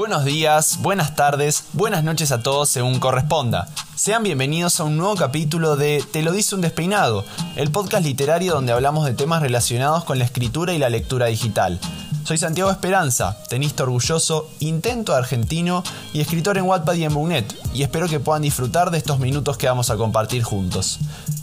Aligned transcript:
Buenos 0.00 0.24
días, 0.24 0.78
buenas 0.80 1.14
tardes, 1.14 1.64
buenas 1.74 2.02
noches 2.02 2.32
a 2.32 2.42
todos 2.42 2.70
según 2.70 2.98
corresponda. 3.00 3.68
Sean 3.96 4.22
bienvenidos 4.22 4.80
a 4.80 4.84
un 4.84 4.96
nuevo 4.96 5.14
capítulo 5.14 5.76
de 5.76 6.02
Te 6.10 6.22
lo 6.22 6.32
dice 6.32 6.54
un 6.54 6.62
despeinado, 6.62 7.26
el 7.54 7.70
podcast 7.70 8.06
literario 8.06 8.54
donde 8.54 8.72
hablamos 8.72 9.04
de 9.04 9.12
temas 9.12 9.42
relacionados 9.42 10.04
con 10.04 10.18
la 10.18 10.24
escritura 10.24 10.72
y 10.72 10.78
la 10.78 10.88
lectura 10.88 11.26
digital. 11.26 11.78
Soy 12.24 12.38
Santiago 12.38 12.70
Esperanza, 12.70 13.36
tenista 13.50 13.82
orgulloso, 13.82 14.48
intento 14.60 15.14
argentino 15.14 15.84
y 16.14 16.22
escritor 16.22 16.56
en 16.56 16.64
Wattpad 16.64 16.94
y 16.94 17.04
en 17.04 17.12
Bugnet, 17.12 17.54
y 17.74 17.82
espero 17.82 18.08
que 18.08 18.20
puedan 18.20 18.40
disfrutar 18.40 18.90
de 18.90 18.96
estos 18.96 19.18
minutos 19.18 19.58
que 19.58 19.66
vamos 19.66 19.90
a 19.90 19.98
compartir 19.98 20.42
juntos. 20.42 20.98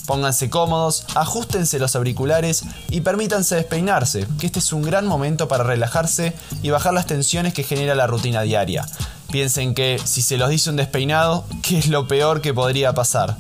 Pónganse 0.08 0.50
cómodos, 0.50 1.06
ajustense 1.16 1.80
los 1.80 1.96
auriculares 1.98 2.64
y 2.90 3.02
permítanse 3.02 3.56
despeinarse, 3.56 4.26
que 4.40 4.46
este 4.46 4.60
es 4.60 4.72
un 4.72 4.82
gran 4.82 5.06
momento 5.06 5.50
para 5.50 5.66
relajarse 5.66 6.34
y 6.64 6.70
bajar 6.70 6.94
las 6.94 7.08
tensiones 7.08 7.54
que 7.54 7.64
genera 7.64 7.94
la 7.94 8.08
rutina 8.08 8.42
diaria. 8.42 8.86
Piensen 9.32 9.76
que 9.76 10.00
si 10.04 10.22
se 10.22 10.38
los 10.38 10.50
dice 10.50 10.70
un 10.70 10.78
despeinado, 10.78 11.44
¿qué 11.62 11.78
es 11.78 11.88
lo 11.88 12.08
peor 12.08 12.40
que 12.40 12.54
podría 12.54 12.94
pasar? 12.94 13.36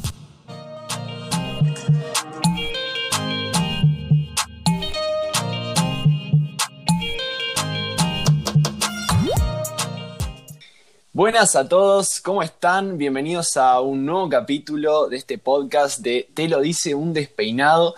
Buenas 11.17 11.55
a 11.55 11.67
todos, 11.67 12.21
¿cómo 12.21 12.43
están? 12.43 12.99
Bienvenidos 12.99 13.57
a 13.57 13.81
un 13.81 14.05
nuevo 14.05 14.29
capítulo 14.29 15.09
de 15.09 15.17
este 15.17 15.39
podcast 15.39 15.97
de 15.97 16.29
Te 16.31 16.47
lo 16.47 16.61
dice 16.61 16.93
un 16.93 17.11
despeinado. 17.11 17.95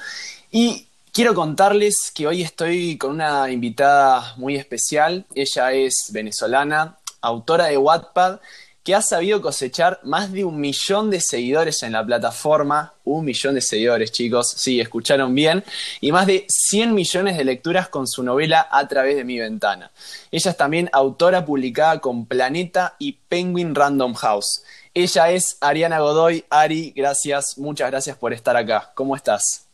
Y 0.51 0.87
quiero 1.11 1.35
contarles 1.35 2.13
que 2.15 2.27
hoy 2.27 2.43
estoy 2.43 2.97
con 2.97 3.11
una 3.11 3.51
invitada 3.51 4.35
muy 4.37 4.55
especial. 4.55 5.25
Ella 5.35 5.73
es 5.73 6.11
venezolana, 6.13 6.97
autora 7.19 7.65
de 7.65 7.77
Wattpad 7.77 8.39
que 8.89 8.95
ha 8.95 9.03
sabido 9.03 9.39
cosechar 9.39 9.99
más 10.01 10.31
de 10.31 10.43
un 10.43 10.59
millón 10.59 11.11
de 11.11 11.21
seguidores 11.21 11.83
en 11.83 11.91
la 11.91 12.03
plataforma. 12.03 12.95
Un 13.03 13.23
millón 13.23 13.53
de 13.53 13.61
seguidores, 13.61 14.11
chicos. 14.11 14.49
Sí, 14.57 14.79
escucharon 14.79 15.35
bien. 15.35 15.63
Y 16.01 16.11
más 16.11 16.25
de 16.25 16.47
100 16.49 16.95
millones 16.95 17.37
de 17.37 17.43
lecturas 17.43 17.87
con 17.87 18.07
su 18.07 18.23
novela 18.23 18.67
A 18.71 18.87
través 18.87 19.15
de 19.15 19.23
mi 19.23 19.37
ventana. 19.37 19.91
Ella 20.31 20.49
es 20.49 20.57
también 20.57 20.89
autora 20.91 21.45
publicada 21.45 21.99
con 22.01 22.25
Planeta 22.25 22.95
y 22.97 23.11
Penguin 23.11 23.75
Random 23.75 24.15
House. 24.15 24.63
Ella 24.95 25.29
es 25.29 25.57
Ariana 25.61 25.99
Godoy. 25.99 26.45
Ari, 26.49 26.91
gracias, 26.95 27.59
muchas 27.59 27.91
gracias 27.91 28.17
por 28.17 28.33
estar 28.33 28.57
acá. 28.57 28.91
¿Cómo 28.95 29.15
estás? 29.15 29.67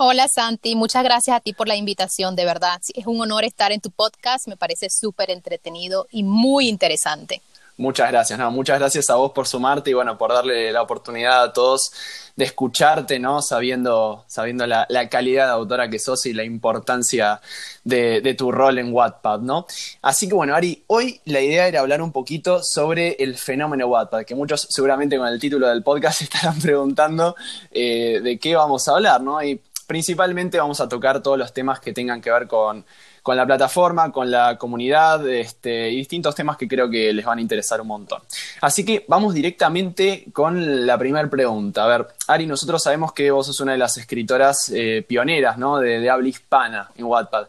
Hola 0.00 0.26
Santi, 0.26 0.74
muchas 0.74 1.04
gracias 1.04 1.36
a 1.36 1.40
ti 1.40 1.52
por 1.52 1.68
la 1.68 1.76
invitación, 1.76 2.34
de 2.34 2.44
verdad. 2.44 2.80
Es 2.96 3.06
un 3.06 3.20
honor 3.20 3.44
estar 3.44 3.70
en 3.70 3.80
tu 3.80 3.92
podcast, 3.92 4.48
me 4.48 4.56
parece 4.56 4.90
súper 4.90 5.30
entretenido 5.30 6.08
y 6.10 6.24
muy 6.24 6.68
interesante. 6.68 7.40
Muchas 7.76 8.08
gracias, 8.12 8.38
no, 8.38 8.52
muchas 8.52 8.78
gracias 8.78 9.10
a 9.10 9.16
vos 9.16 9.32
por 9.32 9.48
sumarte 9.48 9.90
y 9.90 9.94
bueno, 9.94 10.16
por 10.16 10.32
darle 10.32 10.70
la 10.70 10.80
oportunidad 10.80 11.42
a 11.42 11.52
todos 11.52 11.90
de 12.36 12.44
escucharte, 12.44 13.18
¿no? 13.18 13.42
Sabiendo, 13.42 14.24
sabiendo 14.28 14.64
la, 14.66 14.86
calidad 15.08 15.46
de 15.46 15.52
autora 15.52 15.88
que 15.88 15.98
sos 15.98 16.24
y 16.26 16.32
la 16.32 16.44
importancia 16.44 17.40
de, 17.82 18.34
tu 18.38 18.52
rol 18.52 18.78
en 18.78 18.92
Wattpad, 18.92 19.40
¿no? 19.40 19.66
Así 20.02 20.28
que 20.28 20.34
bueno, 20.34 20.54
Ari, 20.54 20.84
hoy 20.86 21.20
la 21.24 21.40
idea 21.40 21.66
era 21.66 21.80
hablar 21.80 22.00
un 22.00 22.12
poquito 22.12 22.60
sobre 22.62 23.16
el 23.18 23.36
fenómeno 23.36 23.88
Wattpad, 23.88 24.24
que 24.24 24.36
muchos 24.36 24.68
seguramente 24.70 25.18
con 25.18 25.26
el 25.26 25.40
título 25.40 25.68
del 25.68 25.82
podcast 25.82 26.22
estarán 26.22 26.60
preguntando 26.60 27.34
eh, 27.72 28.20
de 28.22 28.38
qué 28.38 28.54
vamos 28.54 28.86
a 28.86 28.92
hablar, 28.92 29.20
¿no? 29.20 29.40
Principalmente 29.86 30.58
vamos 30.58 30.80
a 30.80 30.88
tocar 30.88 31.22
todos 31.22 31.38
los 31.38 31.52
temas 31.52 31.80
que 31.80 31.92
tengan 31.92 32.20
que 32.20 32.30
ver 32.30 32.46
con 32.46 32.84
con 33.24 33.38
la 33.38 33.46
plataforma, 33.46 34.12
con 34.12 34.30
la 34.30 34.58
comunidad 34.58 35.26
este, 35.26 35.90
y 35.90 35.96
distintos 35.96 36.34
temas 36.34 36.58
que 36.58 36.68
creo 36.68 36.90
que 36.90 37.10
les 37.10 37.24
van 37.24 37.38
a 37.38 37.40
interesar 37.40 37.80
un 37.80 37.86
montón. 37.86 38.20
Así 38.60 38.84
que 38.84 39.06
vamos 39.08 39.32
directamente 39.32 40.26
con 40.30 40.86
la 40.86 40.98
primera 40.98 41.26
pregunta. 41.30 41.84
A 41.84 41.86
ver, 41.86 42.06
Ari, 42.26 42.46
nosotros 42.46 42.82
sabemos 42.82 43.14
que 43.14 43.30
vos 43.30 43.46
sos 43.46 43.58
una 43.60 43.72
de 43.72 43.78
las 43.78 43.96
escritoras 43.96 44.70
eh, 44.74 45.02
pioneras 45.08 45.56
¿no? 45.56 45.78
de, 45.78 46.00
de 46.00 46.10
habla 46.10 46.28
hispana 46.28 46.90
en 46.96 47.06
Wattpad. 47.06 47.46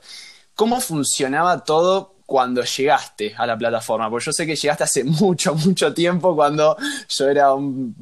¿Cómo 0.56 0.80
funcionaba 0.80 1.66
todo 1.66 2.15
cuando 2.26 2.64
llegaste 2.64 3.34
a 3.38 3.46
la 3.46 3.58
plataforma? 3.58 4.10
Porque 4.10 4.26
yo 4.26 4.32
sé 4.32 4.46
que 4.46 4.56
llegaste 4.56 4.84
hace 4.84 5.04
mucho, 5.04 5.56
mucho 5.56 5.94
tiempo 5.94 6.36
cuando 6.36 6.78
yo 7.10 7.30
era 7.30 7.50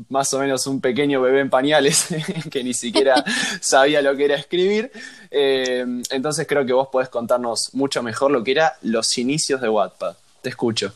más 0.10 0.34
o 0.34 0.40
menos 0.40 0.66
un 0.68 0.80
pequeño 0.80 1.22
bebé 1.22 1.42
en 1.42 1.50
pañales 1.50 2.08
que 2.52 2.64
ni 2.64 2.74
siquiera 2.74 3.24
sabía 3.62 4.02
lo 4.02 4.16
que 4.16 4.26
era 4.26 4.36
escribir. 4.36 4.92
Eh, 5.30 5.86
entonces 6.10 6.48
creo 6.48 6.66
que 6.66 6.74
vos 6.74 6.88
podés 6.92 7.10
contarnos 7.10 7.74
mucho 7.74 8.04
mejor 8.04 8.32
lo 8.32 8.44
que 8.44 8.52
era 8.52 8.78
los 8.82 9.18
inicios 9.18 9.62
de 9.62 9.70
Wattpad. 9.70 10.16
Te 10.42 10.50
escucho. 10.50 10.94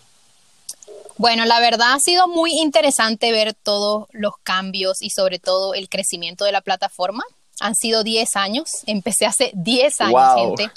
Bueno, 1.18 1.46
la 1.46 1.60
verdad 1.60 1.94
ha 1.94 2.00
sido 2.00 2.28
muy 2.28 2.52
interesante 2.52 3.32
ver 3.32 3.56
todos 3.56 4.08
los 4.12 4.34
cambios 4.44 5.02
y 5.02 5.10
sobre 5.10 5.40
todo 5.40 5.74
el 5.74 5.90
crecimiento 5.90 6.46
de 6.46 6.52
la 6.52 6.62
plataforma. 6.62 7.24
Han 7.60 7.74
sido 7.74 8.04
10 8.04 8.36
años, 8.36 8.70
empecé 8.86 9.26
hace 9.26 9.52
10 9.56 10.02
años, 10.02 10.36
gente 10.36 10.72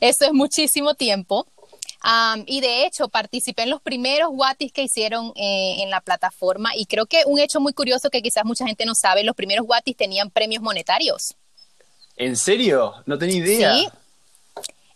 eso 0.00 0.24
es 0.24 0.32
muchísimo 0.32 0.94
tiempo. 0.94 1.46
y 2.46 2.60
de 2.60 2.86
hecho, 2.86 3.08
participé 3.08 3.62
en 3.62 3.70
los 3.70 3.82
primeros 3.82 4.28
Wattis 4.32 4.72
que 4.72 4.82
hicieron 4.82 5.32
eh, 5.36 5.82
en 5.82 5.90
la 5.90 6.00
plataforma 6.00 6.70
y 6.76 6.86
creo 6.86 7.06
que 7.06 7.22
un 7.26 7.38
hecho 7.38 7.60
muy 7.60 7.72
curioso 7.72 8.10
que 8.10 8.22
quizás 8.22 8.44
mucha 8.44 8.66
gente 8.66 8.84
no 8.84 8.94
sabe, 8.94 9.24
los 9.24 9.34
primeros 9.34 9.66
Wattis 9.68 9.96
tenían 9.96 10.30
premios 10.30 10.62
monetarios. 10.62 11.34
¿En 12.16 12.36
serio? 12.36 12.94
No 13.04 13.18
tenía 13.18 13.36
idea. 13.36 13.74
Sí, 13.74 13.88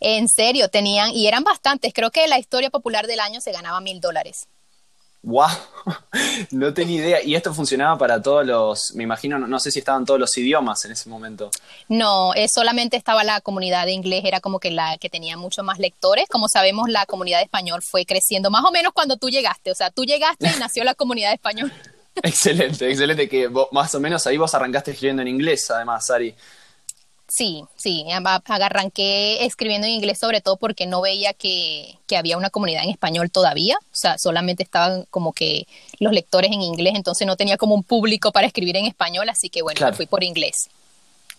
en 0.00 0.28
serio, 0.28 0.68
tenían, 0.68 1.10
y 1.12 1.26
eran 1.26 1.44
bastantes, 1.44 1.92
creo 1.92 2.10
que 2.10 2.26
la 2.26 2.38
historia 2.38 2.70
popular 2.70 3.06
del 3.06 3.20
año 3.20 3.40
se 3.40 3.52
ganaba 3.52 3.80
mil 3.80 4.00
dólares. 4.00 4.48
¡Wow! 5.22 5.48
No 6.50 6.72
tenía 6.72 6.96
idea. 6.96 7.22
¿Y 7.22 7.34
esto 7.34 7.52
funcionaba 7.52 7.98
para 7.98 8.20
todos 8.20 8.46
los, 8.46 8.94
me 8.94 9.02
imagino, 9.04 9.38
no, 9.38 9.60
sé 9.60 9.70
si 9.70 9.78
estaban 9.78 10.04
todos 10.04 10.18
los 10.18 10.36
idiomas 10.38 10.84
en 10.84 10.92
ese 10.92 11.08
momento? 11.08 11.50
No, 11.88 12.32
solamente 12.52 12.96
estaba 12.96 13.24
la 13.24 13.40
comunidad 13.40 13.84
de 13.84 13.92
inglés, 13.92 14.24
era 14.24 14.40
como 14.40 14.58
que 14.58 14.70
la 14.70 14.96
que 14.98 15.10
tenía 15.10 15.36
mucho 15.36 15.62
más 15.62 15.78
lectores. 15.78 16.26
Como 16.28 16.48
sabemos, 16.48 16.88
la 16.88 17.06
comunidad 17.06 17.38
de 17.38 17.44
español 17.44 17.82
fue 17.82 18.06
creciendo 18.06 18.50
más 18.50 18.64
o 18.64 18.70
menos 18.70 18.92
cuando 18.92 19.16
tú 19.16 19.28
llegaste. 19.28 19.70
O 19.70 19.74
sea, 19.74 19.90
tú 19.90 20.04
llegaste 20.04 20.48
y 20.48 20.58
nació 20.58 20.84
la 20.84 20.94
comunidad 20.94 21.28
de 21.28 21.34
español. 21.34 21.72
excelente, 22.22 22.88
excelente. 22.88 23.28
Que 23.28 23.50
más 23.72 23.94
o 23.94 24.00
menos 24.00 24.26
ahí 24.26 24.38
vos 24.38 24.54
arrancaste 24.54 24.92
escribiendo 24.92 25.22
en 25.22 25.28
inglés, 25.28 25.70
además, 25.70 26.10
Ari. 26.10 26.34
Sí, 27.30 27.64
sí, 27.76 28.04
arranqué 28.10 29.44
escribiendo 29.44 29.86
en 29.86 29.92
inglés 29.92 30.18
sobre 30.18 30.40
todo 30.40 30.56
porque 30.56 30.86
no 30.86 31.00
veía 31.00 31.32
que, 31.32 31.96
había 32.16 32.36
una 32.36 32.50
comunidad 32.50 32.82
en 32.82 32.90
español 32.90 33.30
todavía, 33.30 33.78
o 33.80 33.96
sea, 33.96 34.18
solamente 34.18 34.64
estaban 34.64 35.04
como 35.10 35.32
que 35.32 35.68
los 36.00 36.12
lectores 36.12 36.50
en 36.50 36.60
inglés, 36.60 36.94
entonces 36.96 37.28
no 37.28 37.36
tenía 37.36 37.56
como 37.56 37.76
un 37.76 37.84
público 37.84 38.32
para 38.32 38.48
escribir 38.48 38.76
en 38.76 38.86
español, 38.86 39.28
así 39.28 39.48
que 39.48 39.62
bueno, 39.62 39.92
fui 39.94 40.06
por 40.06 40.24
inglés. 40.24 40.70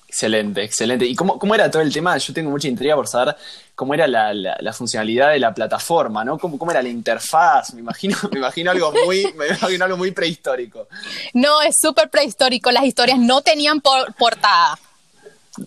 Excelente, 0.08 0.64
excelente. 0.64 1.06
¿Y 1.06 1.16
cómo, 1.16 1.40
cómo, 1.40 1.56
era 1.56 1.72
todo 1.72 1.82
el 1.82 1.92
tema? 1.94 2.18
Yo 2.18 2.34
tengo 2.34 2.50
mucha 2.50 2.68
intriga 2.68 2.96
por 2.96 3.08
saber 3.08 3.36
cómo 3.76 3.94
era 3.94 4.08
la, 4.08 4.34
la, 4.34 4.74
funcionalidad 4.74 5.32
de 5.32 5.40
la 5.40 5.54
plataforma, 5.54 6.26
¿no? 6.26 6.38
¿Cómo, 6.38 6.58
¿Cómo, 6.58 6.72
era 6.72 6.82
la 6.82 6.90
interfaz? 6.90 7.74
Me 7.74 7.80
imagino, 7.80 8.18
me 8.32 8.40
imagino 8.40 8.72
algo 8.72 8.92
muy, 9.06 9.32
me 9.38 9.48
imagino 9.48 9.86
algo 9.86 9.98
muy 9.98 10.12
prehistórico. 10.12 10.90
No, 11.34 11.62
es 11.62 11.78
súper 11.80 12.10
prehistórico. 12.10 12.72
Las 12.72 12.84
historias 12.84 13.20
no 13.20 13.42
tenían 13.42 13.82
portada. 13.82 14.78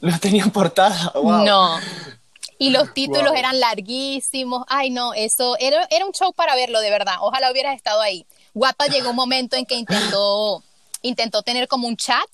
No 0.00 0.19
tenían 0.19 0.50
portada. 0.50 1.12
No. 1.15 1.78
Y 2.59 2.71
los 2.71 2.95
títulos 2.95 3.34
eran 3.37 3.59
larguísimos. 3.61 4.65
Ay, 4.69 4.91
no, 4.91 5.12
eso 5.15 5.56
era, 5.59 5.87
era 5.91 6.06
un 6.06 6.12
show 6.12 6.33
para 6.33 6.55
verlo, 6.55 6.81
de 6.81 6.91
verdad. 6.91 7.17
Ojalá 7.21 7.50
hubieras 7.50 7.77
estado 7.77 8.00
ahí. 8.00 8.27
Guapa 8.55 8.87
llegó 8.87 9.11
un 9.11 9.17
momento 9.17 9.56
en 9.56 9.67
que 9.67 9.75
intentó, 9.75 10.62
intentó 11.03 11.43
tener 11.43 11.69
como 11.69 11.89
un 11.89 11.97
chat 11.97 12.28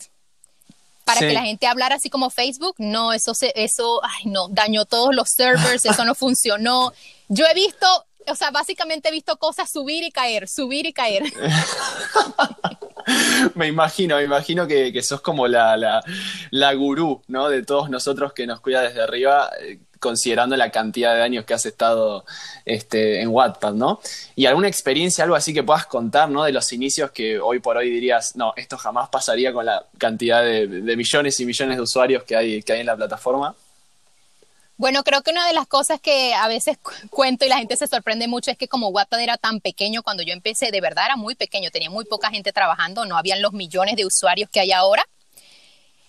para 1.04 1.20
que 1.20 1.32
la 1.32 1.42
gente 1.42 1.66
hablara 1.66 1.96
así 1.96 2.10
como 2.10 2.30
Facebook. 2.30 2.74
No, 2.78 3.12
eso, 3.12 3.34
se, 3.34 3.52
eso, 3.56 4.00
ay, 4.04 4.30
no, 4.30 4.48
dañó 4.48 4.84
todos 4.84 5.14
los 5.14 5.30
servers, 5.30 5.84
eso 5.84 6.04
no 6.04 6.14
funcionó. 6.14 6.92
Yo 7.28 7.46
he 7.46 7.54
visto, 7.54 7.86
o 8.28 8.34
sea, 8.36 8.50
básicamente 8.50 9.08
he 9.08 9.12
visto 9.12 9.36
cosas 9.38 9.70
subir 9.70 10.04
y 10.04 10.10
caer, 10.10 10.48
subir 10.48 10.86
y 10.86 10.92
caer. 10.92 11.24
me 13.54 13.68
imagino, 13.68 14.16
me 14.16 14.24
imagino 14.24 14.66
que, 14.66 15.02
sos 15.02 15.20
como 15.20 15.46
la, 15.46 15.76
la, 15.76 16.02
la, 16.50 16.74
gurú, 16.74 17.22
¿no? 17.28 17.48
De 17.48 17.62
todos 17.62 17.90
nosotros 17.90 18.32
que 18.32 18.46
nos 18.46 18.60
cuida 18.60 18.82
desde 18.82 19.02
arriba, 19.02 19.50
eh, 19.60 19.78
considerando 19.98 20.56
la 20.56 20.70
cantidad 20.70 21.14
de 21.14 21.22
años 21.22 21.44
que 21.44 21.54
has 21.54 21.66
estado 21.66 22.24
este, 22.64 23.20
en 23.20 23.28
Wattpad, 23.28 23.74
¿no? 23.74 24.00
Y 24.34 24.46
alguna 24.46 24.68
experiencia, 24.68 25.24
algo 25.24 25.36
así 25.36 25.52
que 25.52 25.62
puedas 25.62 25.86
contar, 25.86 26.30
¿no? 26.30 26.44
De 26.44 26.52
los 26.52 26.72
inicios 26.72 27.10
que 27.10 27.38
hoy 27.38 27.60
por 27.60 27.76
hoy 27.76 27.90
dirías, 27.90 28.36
no, 28.36 28.52
esto 28.56 28.76
jamás 28.78 29.08
pasaría 29.08 29.52
con 29.52 29.66
la 29.66 29.84
cantidad 29.98 30.42
de, 30.42 30.66
de 30.66 30.96
millones 30.96 31.38
y 31.40 31.46
millones 31.46 31.76
de 31.76 31.82
usuarios 31.82 32.24
que 32.24 32.36
hay, 32.36 32.62
que 32.62 32.72
hay 32.72 32.80
en 32.80 32.86
la 32.86 32.96
plataforma. 32.96 33.54
Bueno, 34.80 35.04
creo 35.04 35.20
que 35.20 35.30
una 35.30 35.46
de 35.46 35.52
las 35.52 35.66
cosas 35.66 36.00
que 36.00 36.32
a 36.32 36.48
veces 36.48 36.78
cuento 37.10 37.44
y 37.44 37.48
la 37.50 37.58
gente 37.58 37.76
se 37.76 37.86
sorprende 37.86 38.28
mucho 38.28 38.50
es 38.50 38.56
que 38.56 38.66
como 38.66 38.88
Wattpad 38.88 39.20
era 39.20 39.36
tan 39.36 39.60
pequeño 39.60 40.02
cuando 40.02 40.22
yo 40.22 40.32
empecé, 40.32 40.70
de 40.70 40.80
verdad 40.80 41.04
era 41.04 41.16
muy 41.16 41.34
pequeño, 41.34 41.70
tenía 41.70 41.90
muy 41.90 42.06
poca 42.06 42.30
gente 42.30 42.50
trabajando, 42.50 43.04
no 43.04 43.18
habían 43.18 43.42
los 43.42 43.52
millones 43.52 43.96
de 43.96 44.06
usuarios 44.06 44.48
que 44.48 44.58
hay 44.58 44.72
ahora. 44.72 45.04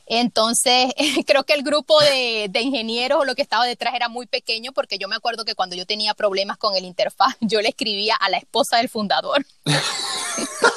Entonces, 0.06 0.94
creo 1.28 1.44
que 1.44 1.52
el 1.52 1.64
grupo 1.64 2.00
de, 2.00 2.48
de, 2.50 2.62
ingenieros 2.62 3.20
o 3.20 3.26
lo 3.26 3.36
que 3.36 3.42
estaba 3.42 3.66
detrás 3.66 3.94
era 3.94 4.08
muy 4.08 4.26
pequeño 4.26 4.72
porque 4.72 4.98
yo 4.98 5.10
me 5.10 5.18
acuerdo 5.18 5.44
que 5.44 5.54
cuando 5.54 5.76
yo 5.76 5.86
tenía 5.86 6.14
problemas 6.14 6.56
con 6.56 6.74
el 6.74 6.86
interfaz, 6.86 7.36
yo 7.42 7.60
le 7.60 7.68
escribía 7.68 8.16
a 8.16 8.30
la 8.30 8.38
esposa 8.38 8.78
del 8.78 8.88
fundador. 8.88 9.46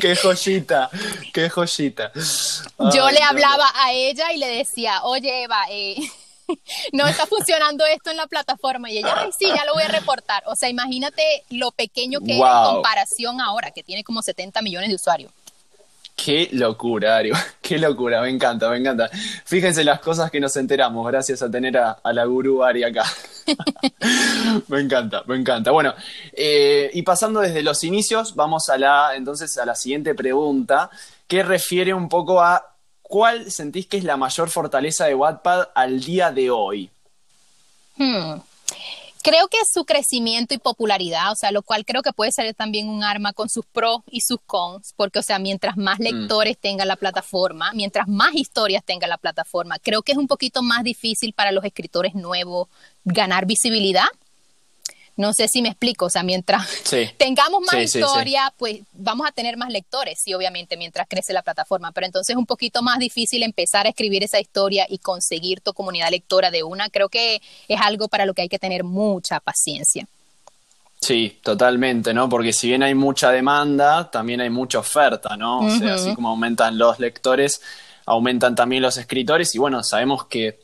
qué 0.00 0.16
joyita, 0.16 0.90
qué 1.32 1.50
joyita. 1.50 2.12
yo 2.92 3.10
le 3.10 3.22
hablaba 3.22 3.70
a 3.74 3.92
ella 3.92 4.32
y 4.32 4.38
le 4.38 4.48
decía, 4.48 5.02
oye 5.04 5.44
Eva, 5.44 5.64
eh, 5.70 5.96
no 6.92 7.06
está 7.06 7.26
funcionando 7.26 7.84
esto 7.86 8.10
en 8.10 8.16
la 8.16 8.26
plataforma. 8.26 8.90
Y 8.90 8.98
ella, 8.98 9.14
ay, 9.16 9.30
sí, 9.36 9.46
ya 9.46 9.64
lo 9.64 9.74
voy 9.74 9.82
a 9.82 9.88
reportar. 9.88 10.42
O 10.46 10.56
sea, 10.56 10.68
imagínate 10.68 11.22
lo 11.50 11.70
pequeño 11.72 12.20
que 12.20 12.32
es 12.32 12.38
en 12.38 12.64
comparación 12.64 13.40
ahora, 13.40 13.70
que 13.70 13.82
tiene 13.82 14.04
como 14.04 14.22
70 14.22 14.62
millones 14.62 14.88
de 14.88 14.94
usuarios. 14.94 15.32
Qué 16.22 16.50
locura, 16.52 17.16
Ario. 17.16 17.34
Qué 17.62 17.78
locura. 17.78 18.20
Me 18.20 18.28
encanta, 18.28 18.68
me 18.68 18.76
encanta. 18.76 19.08
Fíjense 19.44 19.84
las 19.84 20.00
cosas 20.00 20.30
que 20.30 20.40
nos 20.40 20.54
enteramos 20.56 21.06
gracias 21.06 21.42
a 21.42 21.50
tener 21.50 21.78
a, 21.78 21.98
la 22.12 22.24
gurú 22.24 22.62
Ari 22.62 22.84
acá. 22.84 23.04
me 24.68 24.80
encanta, 24.80 25.22
me 25.26 25.36
encanta. 25.36 25.70
Bueno, 25.70 25.94
eh, 26.32 26.90
y 26.92 27.02
pasando 27.02 27.40
desde 27.40 27.62
los 27.62 27.82
inicios, 27.84 28.34
vamos 28.34 28.68
a 28.68 28.76
la, 28.76 29.14
entonces, 29.16 29.56
a 29.58 29.64
la 29.64 29.74
siguiente 29.74 30.14
pregunta, 30.14 30.90
que 31.26 31.42
refiere 31.42 31.94
un 31.94 32.08
poco 32.08 32.42
a 32.42 32.76
¿cuál 33.02 33.50
sentís 33.50 33.86
que 33.86 33.96
es 33.96 34.04
la 34.04 34.16
mayor 34.16 34.50
fortaleza 34.50 35.06
de 35.06 35.14
Wattpad 35.14 35.68
al 35.74 36.00
día 36.00 36.30
de 36.30 36.50
hoy? 36.50 36.90
Hmm. 37.96 38.40
Creo 39.22 39.48
que 39.48 39.58
su 39.70 39.84
crecimiento 39.84 40.54
y 40.54 40.58
popularidad, 40.58 41.32
o 41.32 41.34
sea, 41.34 41.52
lo 41.52 41.62
cual 41.62 41.84
creo 41.84 42.02
que 42.02 42.12
puede 42.12 42.32
ser 42.32 42.52
también 42.54 42.88
un 42.88 43.04
arma 43.04 43.32
con 43.32 43.48
sus 43.48 43.66
pros 43.66 44.00
y 44.10 44.20
sus 44.22 44.38
cons, 44.46 44.94
porque, 44.96 45.18
o 45.18 45.22
sea, 45.22 45.38
mientras 45.38 45.76
más 45.76 45.98
hmm. 45.98 46.02
lectores 46.02 46.58
tenga 46.58 46.84
la 46.84 46.96
plataforma, 46.96 47.72
mientras 47.72 48.08
más 48.08 48.34
historias 48.34 48.84
tenga 48.84 49.06
la 49.06 49.18
plataforma, 49.18 49.78
creo 49.78 50.02
que 50.02 50.12
es 50.12 50.18
un 50.18 50.26
poquito 50.26 50.62
más 50.62 50.84
difícil 50.84 51.32
para 51.32 51.52
los 51.52 51.64
escritores 51.64 52.14
nuevos 52.14 52.68
ganar 53.04 53.46
visibilidad 53.46 54.06
no 55.20 55.34
sé 55.34 55.48
si 55.48 55.60
me 55.60 55.68
explico, 55.68 56.06
o 56.06 56.10
sea, 56.10 56.22
mientras 56.22 56.66
tengamos 57.18 57.60
más 57.70 57.94
historia, 57.94 58.52
pues 58.56 58.80
vamos 58.92 59.28
a 59.28 59.32
tener 59.32 59.56
más 59.56 59.70
lectores, 59.70 60.18
sí, 60.24 60.32
obviamente, 60.34 60.76
mientras 60.76 61.06
crece 61.08 61.32
la 61.32 61.42
plataforma, 61.42 61.92
pero 61.92 62.06
entonces 62.06 62.34
es 62.34 62.36
un 62.36 62.46
poquito 62.46 62.82
más 62.82 62.98
difícil 62.98 63.42
empezar 63.42 63.86
a 63.86 63.90
escribir 63.90 64.24
esa 64.24 64.40
historia 64.40 64.86
y 64.88 64.98
conseguir 64.98 65.60
tu 65.60 65.74
comunidad 65.74 66.10
lectora 66.10 66.50
de 66.50 66.62
una. 66.62 66.88
Creo 66.88 67.08
que 67.08 67.42
es 67.68 67.80
algo 67.80 68.08
para 68.08 68.24
lo 68.24 68.34
que 68.34 68.42
hay 68.42 68.48
que 68.48 68.58
tener 68.58 68.82
mucha 68.82 69.40
paciencia. 69.40 70.06
Sí, 71.00 71.38
totalmente, 71.42 72.12
¿no? 72.12 72.28
Porque 72.28 72.52
si 72.52 72.68
bien 72.68 72.82
hay 72.82 72.94
mucha 72.94 73.30
demanda, 73.30 74.10
también 74.10 74.40
hay 74.40 74.50
mucha 74.50 74.78
oferta, 74.78 75.36
¿no? 75.36 75.60
O 75.60 75.70
sea, 75.70 75.94
así 75.94 76.14
como 76.14 76.28
aumentan 76.28 76.76
los 76.76 76.98
lectores, 76.98 77.62
aumentan 78.06 78.54
también 78.54 78.82
los 78.82 78.96
escritores 78.96 79.54
y 79.54 79.58
bueno, 79.58 79.82
sabemos 79.82 80.26
que 80.26 80.60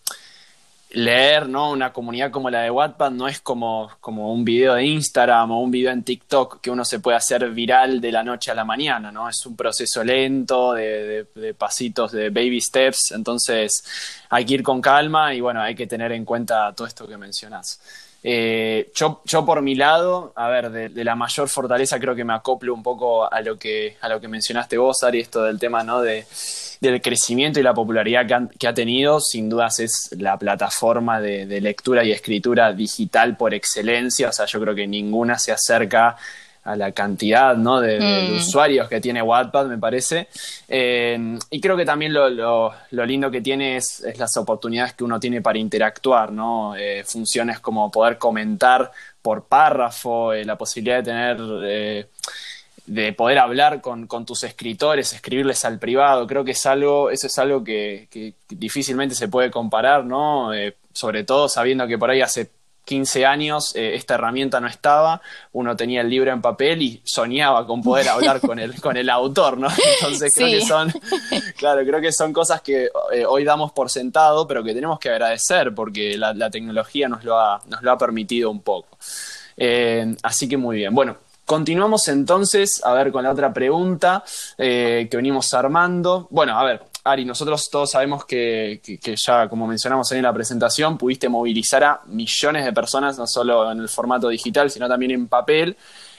leer, 0.97 1.47
¿no? 1.47 1.73
Una 1.73 1.93
comunidad 1.93 2.31
como 2.31 2.49
la 2.49 2.63
de 2.63 2.71
Wattpad 2.71 3.11
no 3.11 3.29
es 3.29 3.43
como, 3.43 3.91
como 4.01 4.33
un 4.33 4.47
video 4.47 4.75
de 4.75 4.87
Instagram 4.87 5.51
o 5.51 5.61
un 5.61 5.71
video 5.71 5.91
en 5.91 6.03
TikTok 6.03 6.63
que 6.63 6.71
uno 6.71 6.87
se 6.87 7.01
puede 7.01 7.19
hacer 7.19 7.51
viral 7.51 8.01
de 8.01 8.11
la 8.11 8.23
noche 8.23 8.51
a 8.51 8.55
la 8.55 8.65
mañana, 8.65 9.13
¿no? 9.13 9.29
Es 9.29 9.45
un 9.45 9.55
proceso 9.55 10.03
lento, 10.03 10.73
de, 10.73 11.27
de, 11.35 11.53
pasitos, 11.53 12.13
de 12.13 12.31
baby 12.31 12.63
steps, 12.63 13.13
entonces 13.13 13.85
hay 14.31 14.47
que 14.47 14.55
ir 14.55 14.63
con 14.63 14.81
calma 14.81 15.35
y 15.35 15.43
bueno, 15.43 15.61
hay 15.61 15.75
que 15.75 15.87
tener 15.87 16.13
en 16.13 16.25
cuenta 16.25 16.73
todo 16.73 16.87
esto 16.87 17.07
que 17.07 17.19
mencionas. 17.19 17.79
Eh, 18.23 18.91
yo, 18.95 19.21
yo, 19.27 19.45
por 19.45 19.61
mi 19.61 19.75
lado, 19.75 20.33
a 20.35 20.49
ver, 20.49 20.71
de, 20.71 21.05
la 21.05 21.15
mayor 21.15 21.51
fortaleza 21.51 22.01
creo 22.01 22.15
que 22.15 22.25
me 22.25 22.33
acoplo 22.33 22.73
un 22.73 22.83
poco 22.83 23.31
a 23.31 23.43
lo 23.43 23.59
que, 23.59 23.99
a 24.01 24.09
lo 24.09 24.19
que 24.19 24.29
mencionaste 24.29 24.79
vos, 24.79 25.03
Ari, 25.03 25.21
esto 25.21 25.43
del 25.43 25.59
tema, 25.59 25.83
¿no? 25.83 26.01
De, 26.01 26.25
del 26.81 27.01
crecimiento 27.01 27.61
y 27.61 27.63
la 27.63 27.75
popularidad 27.75 28.49
que, 28.59 28.69
ha 28.69 28.75
tenido, 28.75 29.21
sin 29.21 29.49
dudas 29.49 29.81
es 29.81 30.11
la 30.19 30.39
plataforma 30.39 31.21
de, 31.21 31.61
lectura 31.61 32.05
y 32.05 32.13
escritura 32.13 32.73
digital 32.73 33.37
por 33.37 33.55
excelencia. 33.55 34.29
O 34.29 34.33
sea, 34.33 34.47
yo 34.47 34.61
creo 34.61 34.75
que 34.75 34.87
ninguna 34.87 35.39
se 35.39 35.53
acerca 35.53 36.17
a 36.65 36.75
la 36.75 36.91
cantidad 36.91 37.57
¿no? 37.57 37.81
de, 37.81 38.01
mm. 38.01 38.37
usuarios 38.37 38.89
que 38.89 39.01
tiene 39.01 39.23
Wattpad, 39.23 39.67
me 39.67 39.79
parece. 39.79 40.29
Eh, 40.69 41.39
y 41.51 41.61
creo 41.61 41.77
que 41.77 41.85
también 41.85 42.13
lo, 42.13 42.75
lindo 42.91 43.31
que 43.31 43.41
tiene 43.41 43.77
es, 43.77 44.05
las 44.19 44.37
oportunidades 44.37 44.95
que 44.95 45.05
uno 45.05 45.21
tiene 45.21 45.41
para 45.41 45.59
interactuar, 45.59 46.33
¿no? 46.33 46.75
Eh, 46.77 47.05
funciones 47.05 47.61
como 47.61 47.91
poder 47.91 48.19
comentar 48.19 48.91
por 49.23 49.45
párrafo, 49.45 50.33
eh, 50.33 50.45
la 50.45 50.59
posibilidad 50.59 50.97
de 50.97 51.03
tener 51.03 52.09
de 52.87 53.13
poder 53.13 53.39
hablar 53.39 53.81
con, 53.81 54.07
tus 54.27 54.45
escritores, 54.45 55.13
escribirles 55.13 55.65
al 55.65 55.79
privado, 55.79 56.27
creo 56.27 56.45
que 56.45 56.53
es 56.53 56.67
algo, 56.67 57.11
eso 57.11 57.27
es 57.27 57.39
algo 57.39 57.65
que, 57.65 58.35
difícilmente 58.49 59.15
se 59.15 59.29
puede 59.29 59.51
comparar, 59.51 60.05
¿no? 60.05 60.55
Eh, 60.55 60.77
sobre 60.93 61.25
todo 61.25 61.49
sabiendo 61.49 61.87
que 61.87 61.99
por 61.99 62.11
ahí 62.11 62.23
hace 62.23 62.51
15 62.85 63.27
años 63.27 63.75
eh, 63.75 63.97
esta 63.97 64.15
herramienta 64.15 64.61
no 64.61 64.69
estaba, 64.69 65.21
uno 65.53 65.75
tenía 65.77 66.01
el 66.01 66.09
libro 66.09 66.33
en 66.33 66.41
papel 66.41 66.81
y 66.81 67.03
soñaba 67.05 67.67
con 67.67 67.83
poder 67.83 68.09
hablar 68.09 68.41
con 68.41 68.61
el, 68.61 68.81
con 68.81 68.97
el 68.97 69.11
autor, 69.11 69.59
¿no? 69.59 69.69
Entonces 70.01 70.33
creo 70.35 70.49
que 70.49 70.65
son, 70.65 70.93
claro, 71.57 71.85
creo 71.85 72.01
que 72.01 72.13
son 72.13 72.33
cosas 72.33 72.63
que 72.63 72.89
eh, 73.13 73.27
hoy 73.27 73.43
damos 73.43 73.73
por 73.73 73.91
sentado, 73.91 74.47
pero 74.47 74.63
que 74.63 74.73
tenemos 74.73 75.01
que 75.01 75.11
agradecer 75.11 75.75
porque 75.75 76.17
la, 76.17 76.51
tecnología 76.51 77.09
nos 77.09 77.25
lo, 77.25 77.39
ha, 77.39 77.61
nos 77.67 77.83
lo 77.83 77.91
ha 77.91 77.99
permitido 77.99 78.49
un 78.51 78.63
poco. 78.63 78.97
así 80.23 80.49
que 80.49 80.57
muy 80.57 80.77
bien. 80.77 80.95
Bueno, 80.95 81.17
Continuamos 81.47 82.09
entonces, 82.09 82.83
a 82.85 82.93
ver, 82.93 83.13
con 83.13 83.23
la 83.23 83.31
otra 83.31 83.53
pregunta 83.53 84.25
eh, 84.59 85.07
que 85.09 85.17
venimos 85.17 85.55
armando. 85.55 86.27
Bueno, 86.29 86.59
a 86.59 86.65
ver, 86.65 86.83
Ari, 87.05 87.25
nosotros 87.25 87.69
todos 87.71 87.93
sabemos 87.93 88.25
que, 88.25 88.81
ya, 89.25 89.49
como 89.49 89.69
mencionamos 89.69 90.11
en 90.11 90.25
la 90.25 90.33
presentación, 90.33 90.99
pudiste 90.99 91.29
movilizar 91.29 91.85
a 91.85 92.01
millones 92.07 92.65
de 92.65 92.73
personas, 92.73 93.17
no 93.17 93.29
solo 93.29 93.71
en 93.71 93.79
el 93.79 93.89
formato 93.89 94.29
digital, 94.29 94.73
sino 94.73 94.89
también 94.89 95.13
en 95.13 95.29
papel. 95.29 95.77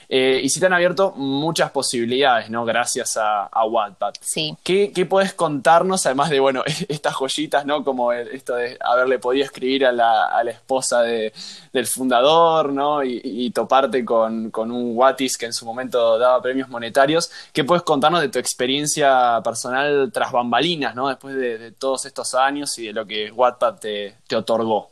Eh, 0.10 0.40
y 0.42 0.50
si 0.50 0.60
te 0.60 0.66
han 0.68 0.74
abierto 0.74 1.12
muchas 1.16 1.72
posibilidades, 1.72 2.50
¿no? 2.50 2.64
Gracias 2.64 3.18
a, 3.18 3.46
a 3.46 3.66
Wattpad. 3.66 4.14
Sí. 4.22 4.56
¿Qué, 4.64 4.92
¿Qué, 4.94 5.06
puedes 5.06 5.34
contarnos, 5.34 6.06
además 6.06 6.30
de, 6.30 6.40
bueno, 6.40 6.64
estas 6.88 7.14
joyitas, 7.16 7.66
¿no? 7.66 7.84
Como 7.84 8.14
esto 8.14 8.56
de 8.56 8.78
haberle 8.80 9.20
podido 9.20 9.44
escribir 9.44 9.86
a 9.86 9.92
la, 9.92 10.28
a 10.28 10.44
la 10.44 10.52
esposa 10.52 11.02
de, 11.02 11.34
del 11.74 11.88
fundador, 11.88 12.72
¿no? 12.72 13.04
Y, 13.04 13.52
toparte 13.52 14.06
con, 14.06 14.52
con, 14.52 14.72
un 14.72 14.96
Wattis 14.96 15.38
que 15.38 15.48
en 15.48 15.54
su 15.54 15.66
momento 15.66 16.18
daba 16.20 16.42
premios 16.42 16.70
monetarios. 16.70 17.32
¿Qué 17.52 17.64
puedes 17.64 17.84
contarnos 17.84 18.22
de 18.22 18.30
tu 18.30 18.40
experiencia 18.40 19.42
personal 19.44 20.12
tras 20.14 20.32
bambalinas, 20.32 20.96
¿no? 20.96 21.08
Después 21.08 21.36
de, 21.36 21.72
todos 21.72 22.06
estos 22.06 22.36
años 22.36 22.78
y 22.78 22.88
de 22.88 22.94
lo 22.94 23.06
que 23.06 23.32
Wattpad 23.32 23.76
te, 23.80 24.16
te 24.28 24.36
otorgó. 24.36 24.92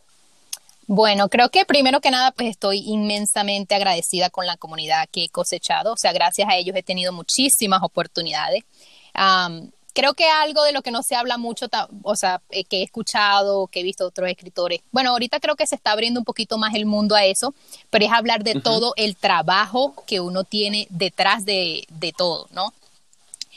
Bueno, 0.88 1.30
creo 1.30 1.50
que 1.50 1.66
primero 1.66 2.00
que 2.00 2.12
nada, 2.12 2.32
pues 2.32 2.50
estoy 2.50 2.80
inmensamente 2.86 3.74
agradecida 3.74 4.30
con 4.30 4.46
la 4.46 4.56
comunidad 4.56 5.07
que 5.12 5.26
he 5.26 5.30
cosechado. 5.30 5.94
O 5.94 5.98
sea, 5.98 6.14
gracias 6.14 6.48
a 6.48 6.56
ellos 6.56 6.76
he 6.76 6.83
tenido 6.83 7.12
muchísimas 7.12 7.81
oportunidades. 7.81 8.64
creo 9.94 10.14
que 10.14 10.26
algo 10.26 10.64
de 10.64 10.74
lo 10.74 10.81
que 10.81 10.92
no 10.92 11.02
se 11.04 11.16
habla 11.16 11.38
mucho, 11.38 11.68
o 12.04 12.16
sea, 12.18 12.42
eh, 12.50 12.66
que 12.66 12.80
he 12.80 12.83
escuchado, 12.83 13.68
que 13.68 13.80
he 13.80 13.83
visto 13.83 14.06
otros 14.06 14.30
escritores. 14.30 14.81
Bueno, 14.92 15.12
ahorita 15.12 15.40
creo 15.40 15.56
que 15.56 15.66
se 15.66 15.76
está 15.76 15.94
abriendo 15.94 16.19
un 16.19 16.26
poquito 16.26 16.57
más 16.57 16.76
el 16.76 16.86
mundo 16.86 17.16
a 17.16 17.24
eso, 17.26 17.56
pero 17.90 18.06
es 18.06 18.12
hablar 18.12 18.44
de 18.44 18.59
todo 18.59 18.94
el 18.98 19.16
trabajo 19.16 19.95
que 20.06 20.19
uno 20.19 20.44
tiene 20.44 20.86
detrás 20.90 21.45
de, 21.45 21.86
de 21.90 22.12
todo, 22.12 22.48
¿no? 22.52 22.74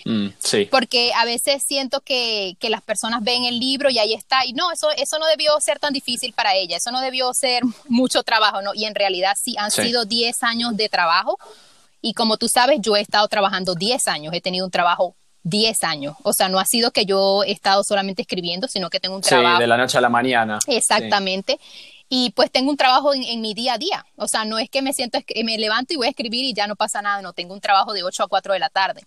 Mm, 0.05 0.29
sí. 0.39 0.69
Porque 0.71 1.13
a 1.15 1.25
veces 1.25 1.63
siento 1.67 2.01
que, 2.01 2.57
que, 2.61 2.71
las 2.71 2.83
personas 2.83 3.23
ven 3.23 3.45
el 3.45 3.59
libro 3.59 3.91
y 3.91 3.99
ahí 3.99 4.15
está, 4.15 4.45
y 4.47 4.53
no, 4.53 4.71
eso, 4.73 4.91
eso 4.93 5.19
no 5.19 5.27
debió 5.27 5.59
ser 5.61 5.79
tan 5.79 5.93
difícil 5.93 6.33
para 6.33 6.55
ella, 6.55 6.77
eso 6.77 6.91
no 6.91 7.01
debió 7.01 7.33
ser 7.35 7.63
mucho 7.89 8.23
trabajo, 8.23 8.63
¿no? 8.63 8.73
Y 8.75 8.85
en 8.85 8.95
realidad 8.95 9.37
sí, 9.41 9.57
han 9.59 9.71
sido 9.71 10.05
10 10.05 10.43
años 10.43 10.77
de 10.77 10.89
trabajo, 10.89 11.39
y 12.01 12.15
como 12.15 12.37
tú 12.37 12.49
sabes, 12.49 12.79
yo 12.81 12.97
he 12.97 13.01
estado 13.01 13.27
trabajando 13.29 13.75
10 13.75 14.09
años, 14.09 14.33
he 14.35 14.41
tenido 14.41 14.65
un 14.65 14.71
trabajo 14.71 15.17
10 15.43 15.85
años, 15.85 16.17
o 16.23 16.33
sea, 16.33 16.49
no 16.49 16.59
ha 16.59 16.65
sido 16.65 16.91
que 16.91 17.07
yo 17.07 17.43
he 17.45 17.53
estado 17.53 17.83
solamente 17.85 18.23
escribiendo, 18.23 18.69
sino 18.69 18.91
que 18.91 19.01
tengo 19.01 19.17
un 19.17 19.23
trabajo. 19.23 19.57
Sí, 19.57 19.63
de 19.63 19.67
la 19.67 19.77
noche 19.77 19.99
a 19.99 20.01
la 20.01 20.09
mañana. 20.09 20.59
Exactamente. 20.67 21.59
y 22.11 22.31
pues 22.31 22.51
tengo 22.51 22.71
un 22.71 22.77
trabajo 22.79 23.13
en, 23.13 23.41
mi 23.43 23.53
día 23.53 23.75
a 23.75 23.79
día. 23.79 24.07
O 24.17 24.27
sea, 24.29 24.47
no 24.47 24.59
es 24.59 24.71
que 24.71 24.81
me 24.81 24.95
siento, 24.95 25.19
me 25.45 25.59
levanto 25.59 25.93
y 25.93 25.97
voy 25.97 26.07
a 26.07 26.11
escribir 26.11 26.45
y 26.45 26.55
ya 26.55 26.67
no 26.67 26.75
pasa 26.75 27.03
nada, 27.03 27.21
no, 27.21 27.35
tengo 27.35 27.53
un 27.53 27.61
trabajo 27.61 27.93
de 27.93 28.03
8 28.03 28.23
a 28.23 28.29
4 28.29 28.55
de 28.55 28.59
la 28.59 28.71
tarde. 28.71 29.03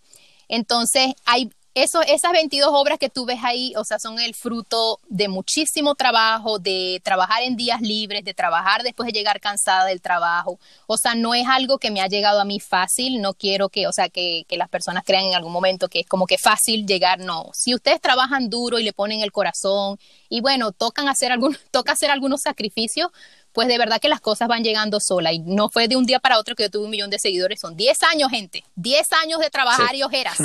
Entonces, 0.52 1.14
hay 1.26 1.50
eso, 1.74 2.02
esas 2.02 2.34
22 2.34 2.70
obras 2.74 3.00
que 3.00 3.10
tú 3.10 3.26
ves 3.26 3.40
ahí, 3.44 3.74
o 3.78 3.86
sea, 3.86 3.98
son 3.98 4.20
el 4.20 4.36
fruto 4.36 5.00
de 5.08 5.30
muchísimo 5.30 5.96
trabajo, 5.96 6.60
de 6.60 7.00
trabajar 7.02 7.44
en 7.44 7.56
días 7.56 7.80
libres, 7.80 8.26
de 8.26 8.34
trabajar 8.34 8.84
después 8.84 9.08
de 9.08 9.14
llegar 9.14 9.40
cansada 9.40 9.86
del 9.86 10.02
trabajo. 10.02 10.60
O 10.86 10.98
sea, 10.98 11.16
no 11.16 11.34
es 11.34 11.48
algo 11.48 11.78
que 11.78 11.90
me 11.90 12.02
ha 12.02 12.08
llegado 12.08 12.42
a 12.42 12.46
mí 12.46 12.60
fácil. 12.60 13.22
No 13.22 13.34
quiero 13.34 13.70
que, 13.70 13.88
o 13.88 13.94
sea, 13.94 14.10
que, 14.10 14.44
que 14.50 14.58
las 14.58 14.68
personas 14.68 15.04
crean 15.06 15.24
en 15.26 15.36
algún 15.36 15.54
momento 15.54 15.88
que 15.88 16.02
es 16.02 16.08
como 16.08 16.28
que 16.28 16.38
fácil 16.38 16.86
llegar. 16.86 17.20
No. 17.20 17.50
Si 17.54 17.74
ustedes 17.74 18.02
trabajan 18.02 18.50
duro 18.50 18.78
y 18.78 18.84
le 18.84 18.92
ponen 18.92 19.22
el 19.22 19.32
corazón 19.32 19.98
y 20.28 20.42
bueno, 20.42 20.74
tocan 20.74 21.08
hacer 21.08 21.32
algún, 21.32 21.58
toca 21.72 21.94
hacer 21.94 22.12
algunos 22.12 22.42
sacrificios, 22.42 23.12
pues 23.54 23.68
de 23.68 23.78
verdad 23.78 24.00
que 24.00 24.10
las 24.10 24.22
cosas 24.22 24.48
van 24.48 24.64
llegando 24.64 25.00
sola 25.00 25.34
y 25.34 25.40
no 25.40 25.70
fue 25.70 25.88
de 25.88 25.96
un 25.96 26.06
día 26.06 26.20
para 26.20 26.40
otro 26.40 26.56
que 26.56 26.64
yo 26.64 26.70
tuve 26.70 26.86
un 26.86 26.90
millón 26.90 27.10
de 27.10 27.20
seguidores, 27.20 27.60
son 27.60 27.76
10 27.76 28.04
años, 28.04 28.30
gente, 28.30 28.64
10 28.76 29.14
años 29.14 29.40
de 29.40 29.50
trabajar 29.50 29.96
y 29.96 30.04
ojeras. 30.04 30.38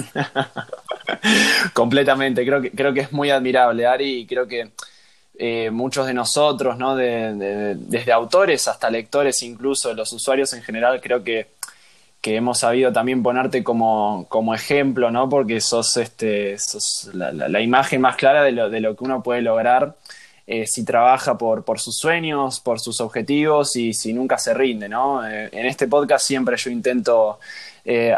Completamente, 1.72 2.44
creo 2.44 2.60
que, 2.60 2.70
creo 2.70 2.92
que 2.92 3.00
es 3.00 3.12
muy 3.12 3.30
admirable, 3.30 3.86
Ari, 3.86 4.20
y 4.20 4.26
creo 4.26 4.46
que 4.46 4.70
eh, 5.38 5.70
muchos 5.70 6.06
de 6.06 6.14
nosotros, 6.14 6.78
¿no? 6.78 6.96
desde 6.96 8.12
autores 8.12 8.66
hasta 8.68 8.90
lectores, 8.90 9.42
incluso 9.42 9.92
los 9.94 10.12
usuarios 10.12 10.52
en 10.54 10.62
general, 10.62 11.00
creo 11.00 11.22
que, 11.22 11.48
que 12.20 12.36
hemos 12.36 12.58
sabido 12.58 12.92
también 12.92 13.22
ponerte 13.22 13.62
como, 13.62 14.26
como 14.28 14.54
ejemplo, 14.54 15.10
¿no? 15.10 15.28
Porque 15.28 15.60
sos, 15.60 15.96
este, 15.96 16.58
sos 16.58 17.10
la, 17.12 17.60
imagen 17.60 18.00
más 18.00 18.16
clara 18.16 18.42
de 18.42 18.52
lo, 18.52 18.70
de 18.70 18.80
lo 18.80 18.96
que 18.96 19.04
uno 19.04 19.22
puede 19.22 19.42
lograr 19.42 19.94
eh, 20.46 20.66
si 20.66 20.84
trabaja 20.84 21.36
por, 21.36 21.64
por, 21.64 21.80
sus 21.80 21.96
sueños, 21.96 22.60
por 22.60 22.80
sus 22.80 23.00
objetivos 23.00 23.76
y 23.76 23.92
si 23.92 24.12
nunca 24.12 24.38
se 24.38 24.54
rinde, 24.54 24.88
¿no? 24.88 25.26
Eh, 25.26 25.48
en 25.52 25.66
este 25.66 25.88
podcast 25.88 26.26
siempre 26.26 26.56
yo 26.56 26.70
intento 26.70 27.38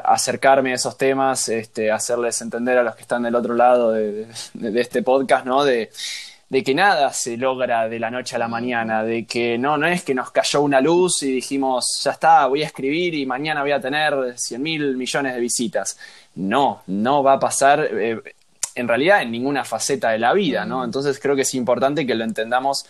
acercarme 0.03 0.73
a 0.73 0.77
esos 0.77 0.97
temas, 0.97 1.51
este, 1.51 1.91
hacerles 1.91 2.41
entender 2.41 2.79
a 2.79 2.83
los 2.83 2.97
que 2.97 3.03
están 3.03 3.23
del 3.23 3.35
otro 3.35 3.53
lado 3.53 3.93
de, 3.93 4.27
este 4.81 5.03
podcast, 5.03 5.45
¿no? 5.45 5.63
De, 5.63 5.91
de 6.49 6.65
que 6.65 6.75
nada 6.75 7.13
se 7.13 7.37
logra 7.37 7.89
de 7.89 7.99
la 7.99 8.11
noche 8.11 8.37
a 8.37 8.39
la 8.39 8.49
mañana, 8.49 9.03
de 9.03 9.27
que 9.27 9.59
no, 9.59 9.77
no 9.77 9.87
es 9.87 10.03
que 10.03 10.15
nos 10.15 10.31
cayó 10.31 10.63
una 10.63 10.81
luz 10.81 11.23
y 11.23 11.33
dijimos, 11.33 12.01
ya 12.03 12.13
está, 12.13 12.47
voy 12.47 12.63
a 12.63 12.67
escribir 12.67 13.15
y 13.15 13.27
mañana 13.27 13.61
voy 13.61 13.73
a 13.73 13.81
tener 13.81 14.39
100 14.39 14.63
mil 14.63 14.97
millones 14.97 15.35
de 15.35 15.41
visitas. 15.41 15.99
No, 16.37 16.83
no 16.87 17.23
va 17.23 17.35
a 17.35 17.41
pasar 17.41 17.87
eh, 17.93 18.21
en 18.79 18.89
realidad 18.89 19.23
en 19.23 19.31
ninguna 19.31 19.65
faceta 19.65 20.11
de 20.11 20.19
la 20.19 20.33
vida, 20.33 20.65
¿no? 20.65 20.85
Entonces 20.85 21.19
creo 21.21 21.35
que 21.37 21.43
es 21.43 21.55
importante 21.55 22.07
que 22.07 22.15
lo 22.15 22.25
entendamos 22.25 22.87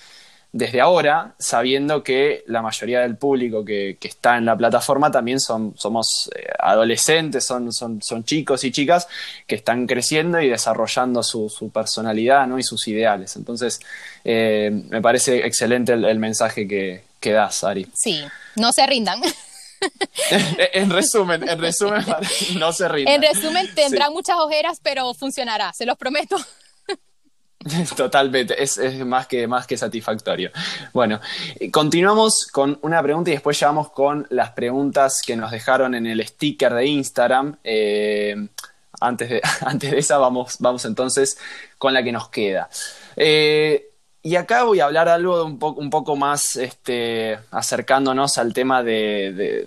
desde 0.51 0.81
ahora, 0.81 1.35
sabiendo 1.39 2.03
que 2.03 2.43
la 2.47 2.63
mayoría 2.63 3.01
del 3.01 3.17
público 3.17 3.65
que, 3.65 3.99
está 4.01 4.39
en 4.39 4.47
la 4.47 4.57
plataforma 4.57 5.11
también 5.11 5.41
son, 5.41 5.75
somos 5.77 6.31
eh, 6.35 6.49
adolescentes, 6.59 7.45
son, 7.45 7.71
son, 7.71 8.01
son, 8.01 8.25
chicos 8.25 8.65
y 8.65 8.73
chicas 8.73 9.09
que 9.47 9.57
están 9.57 9.87
creciendo 9.87 10.41
y 10.41 10.49
desarrollando 10.49 11.23
su, 11.23 11.71
personalidad 11.73 12.47
¿no? 12.47 12.59
y 12.59 12.63
sus 12.63 12.89
ideales. 12.89 13.37
Entonces, 13.37 13.81
eh, 14.25 14.71
me 14.89 15.03
parece 15.03 15.47
excelente 15.47 15.93
el, 15.93 16.19
mensaje 16.19 16.67
que, 16.67 17.03
das, 17.31 17.63
Ari. 17.63 17.87
Sí, 17.95 18.19
no 18.57 18.73
se 18.73 18.87
rindan. 18.87 19.21
en 20.73 20.91
resumen, 20.91 21.49
en 21.49 21.61
resumen, 21.61 22.05
no 22.59 22.73
se 22.73 22.89
rindan. 22.89 23.15
En 23.15 23.23
resumen, 23.23 23.75
tendrán 23.75 24.13
muchas 24.13 24.37
ojeras, 24.37 24.81
pero 24.83 25.15
funcionará, 25.15 25.73
se 25.73 25.87
los 25.87 25.97
prometo. 25.97 26.37
Totalmente, 27.97 28.63
es, 28.63 28.79
más, 29.05 29.27
que, 29.27 29.47
más 29.47 29.67
que 29.67 29.77
satisfactorio. 29.77 30.51
Bueno, 30.93 31.21
continuamos 31.73 32.47
con 32.51 32.79
una 32.83 33.03
pregunta 33.03 33.31
y 33.31 33.35
después 33.35 33.59
ya 33.59 33.69
vamos 33.69 33.91
con 33.91 34.27
las 34.31 34.51
preguntas 34.51 35.23
que 35.25 35.37
nos 35.37 35.51
dejaron 35.51 35.95
en 35.95 36.07
el 36.07 36.27
sticker 36.27 36.73
de 36.75 36.87
Instagram. 36.87 37.57
Eh, 37.65 38.49
antes, 39.01 39.29
de, 39.29 39.43
antes 39.63 39.91
de 39.91 39.99
esa, 39.99 40.19
vamos, 40.19 40.57
vamos 40.61 40.85
entonces 40.85 41.39
con 41.79 41.93
la 41.93 42.03
que 42.03 42.13
nos 42.13 42.29
queda. 42.29 42.69
Eh, 43.17 43.91
y 44.23 44.37
acá 44.37 44.65
voy 44.65 44.81
a 44.81 44.87
hablar 44.87 45.09
algo 45.09 45.45
un, 45.45 45.91
poco 45.91 46.17
más 46.17 46.57
este, 46.57 47.39
acercándonos 47.51 48.37
al 48.39 48.53
tema 48.53 48.83
de, 48.83 49.67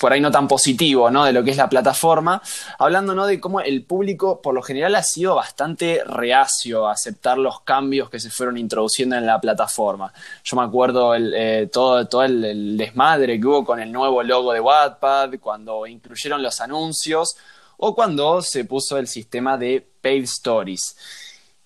por 0.00 0.12
ahí 0.12 0.20
no 0.20 0.30
tan 0.30 0.48
positivo, 0.48 1.10
¿no? 1.10 1.24
De 1.24 1.32
lo 1.32 1.44
que 1.44 1.50
es 1.50 1.56
la 1.56 1.68
plataforma, 1.68 2.40
hablando, 2.78 3.14
¿no? 3.14 3.26
De 3.26 3.40
cómo 3.40 3.60
el 3.60 3.84
público, 3.84 4.40
por 4.40 4.54
lo 4.54 4.62
general, 4.62 4.94
ha 4.94 5.02
sido 5.02 5.34
bastante 5.34 6.02
reacio 6.04 6.86
a 6.86 6.92
aceptar 6.92 7.38
los 7.38 7.60
cambios 7.60 8.10
que 8.10 8.20
se 8.20 8.30
fueron 8.30 8.56
introduciendo 8.56 9.16
en 9.16 9.26
la 9.26 9.40
plataforma. 9.40 10.12
Yo 10.44 10.56
me 10.56 10.62
acuerdo 10.62 11.14
eh, 11.14 11.68
todo, 11.72 12.06
todo 12.06 12.24
el, 12.24 12.76
desmadre 12.76 13.38
que 13.38 13.46
hubo 13.46 13.64
con 13.64 13.80
el 13.80 13.92
nuevo 13.92 14.22
logo 14.22 14.52
de 14.52 14.60
Wattpad, 14.60 15.38
cuando 15.40 15.86
incluyeron 15.86 16.42
los 16.42 16.60
anuncios, 16.60 17.36
o 17.76 17.94
cuando 17.94 18.42
se 18.42 18.64
puso 18.64 18.98
el 18.98 19.06
sistema 19.06 19.56
de 19.56 19.86
paid 20.00 20.24
stories. 20.24 20.96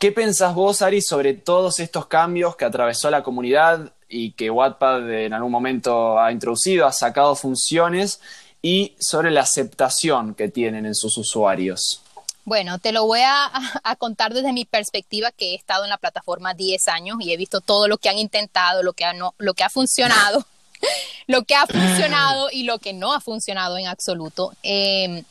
¿Qué 0.02 0.10
pensás 0.10 0.52
vos, 0.56 0.82
Ari, 0.82 1.00
sobre 1.00 1.32
todos 1.32 1.78
estos 1.78 2.06
cambios 2.06 2.56
que 2.56 2.64
atravesó 2.64 3.08
la 3.08 3.22
comunidad 3.22 3.92
y 4.08 4.32
que 4.32 4.50
Wattpad 4.50 5.08
en 5.08 5.32
algún 5.32 5.52
momento 5.52 6.18
ha 6.18 6.32
introducido, 6.32 6.88
ha 6.88 6.92
sacado 6.92 7.36
funciones 7.36 8.20
y 8.60 8.96
sobre 8.98 9.30
la 9.30 9.42
aceptación 9.42 10.34
que 10.34 10.48
tienen 10.48 10.86
en 10.86 10.96
sus 10.96 11.16
usuarios. 11.18 12.02
Bueno, 12.44 12.80
te 12.80 12.90
lo 12.90 13.06
voy 13.06 13.20
a, 13.24 13.52
contar 14.00 14.34
desde 14.34 14.52
mi 14.52 14.64
perspectiva 14.64 15.30
que 15.30 15.52
he 15.52 15.54
estado 15.54 15.84
en 15.84 15.90
la 15.90 15.98
plataforma 15.98 16.52
10 16.52 16.88
años 16.88 17.18
y 17.20 17.32
he 17.32 17.36
visto 17.36 17.60
todo 17.60 17.86
lo 17.86 17.96
que 17.96 18.08
han 18.08 18.18
intentado, 18.18 18.82
lo 18.82 18.94
que 18.94 19.04
ha, 19.04 19.12
no, 19.12 19.36
lo 19.38 19.54
que 19.54 19.62
ha 19.62 19.70
funcionado, 19.70 20.44
lo 21.28 21.44
que 21.44 21.54
ha 21.54 21.68
funcionado 21.68 22.48
y 22.50 22.64
lo 22.64 22.80
que 22.80 22.92
no 22.92 23.12
ha 23.12 23.20
funcionado 23.20 23.78
en 23.78 23.86
absoluto. 23.86 24.52
Eh, 24.64 25.22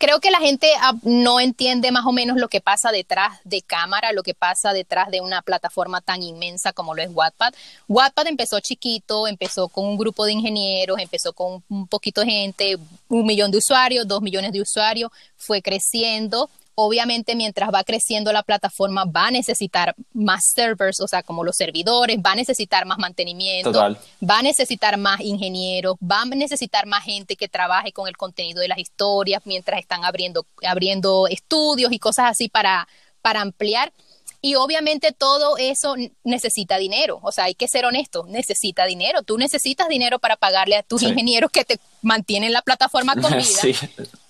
creo 0.00 0.18
que 0.18 0.30
la 0.30 0.38
gente 0.38 0.66
no 1.02 1.40
entiende 1.40 1.92
más 1.92 2.06
o 2.06 2.12
menos 2.12 2.38
lo 2.38 2.48
que 2.48 2.62
pasa 2.62 2.90
detrás 2.90 3.38
de 3.44 3.60
cámara, 3.60 4.12
lo 4.12 4.22
que 4.22 4.32
pasa 4.32 4.72
detrás 4.72 5.10
de 5.10 5.20
una 5.20 5.42
plataforma 5.42 6.00
tan 6.00 6.22
inmensa 6.22 6.72
como 6.72 6.94
lo 6.94 7.02
es 7.02 7.10
Wattpad. 7.12 7.52
Wattpad 7.86 8.26
empezó 8.26 8.58
chiquito, 8.60 9.28
empezó 9.28 9.68
con 9.68 9.84
un 9.84 9.98
grupo 9.98 10.24
de 10.24 10.32
ingenieros, 10.32 10.98
empezó 10.98 11.34
con 11.34 11.62
un 11.68 11.86
poquito 11.86 12.22
de 12.22 12.28
gente, 12.28 12.78
un 13.08 13.26
millón 13.26 13.50
de 13.50 13.58
usuarios, 13.58 14.08
dos 14.08 14.22
millones 14.22 14.52
de 14.52 14.62
usuarios, 14.62 15.12
fue 15.36 15.60
creciendo 15.60 16.48
obviamente 16.86 17.34
mientras 17.34 17.70
va 17.72 17.84
creciendo 17.84 18.32
la 18.32 18.42
plataforma 18.42 19.04
va 19.04 19.26
a 19.26 19.30
necesitar 19.30 19.94
más 20.12 20.50
servers, 20.52 21.00
o 21.00 21.08
sea, 21.08 21.22
como 21.22 21.44
los 21.44 21.56
servidores, 21.56 22.18
va 22.18 22.32
a 22.32 22.34
necesitar 22.34 22.86
más 22.86 22.98
mantenimiento, 22.98 23.96
va 24.22 24.38
a 24.38 24.42
necesitar 24.42 24.96
más 24.96 25.20
ingenieros, 25.20 25.96
va 25.96 26.22
a 26.22 26.24
necesitar 26.26 26.86
más 26.86 27.04
gente 27.04 27.36
que 27.36 27.48
trabaje 27.48 27.92
con 27.92 28.08
el 28.08 28.16
contenido 28.16 28.60
de 28.60 28.68
las 28.68 28.78
historias 28.78 29.42
mientras 29.44 29.80
están 29.80 30.04
abriendo, 30.04 30.46
abriendo 30.66 31.26
estudios 31.28 31.92
y 31.92 31.98
cosas 31.98 32.30
así 32.30 32.48
para, 32.48 32.88
para 33.22 33.40
ampliar. 33.40 33.92
Y 34.42 34.54
obviamente 34.54 35.12
todo 35.12 35.58
eso 35.58 35.96
necesita 36.24 36.78
dinero, 36.78 37.20
o 37.22 37.30
sea, 37.30 37.44
hay 37.44 37.54
que 37.54 37.68
ser 37.68 37.84
honesto, 37.84 38.24
necesita 38.26 38.86
dinero. 38.86 39.22
Tú 39.22 39.36
necesitas 39.36 39.88
dinero 39.88 40.18
para 40.18 40.36
pagarle 40.36 40.76
a 40.76 40.82
tus 40.82 41.02
ingenieros 41.02 41.50
que 41.50 41.64
te 41.64 41.78
mantienen 42.02 42.52
la 42.52 42.62
plataforma 42.62 43.14
con 43.14 43.32
vida. 43.36 43.44
Sí, 43.44 43.74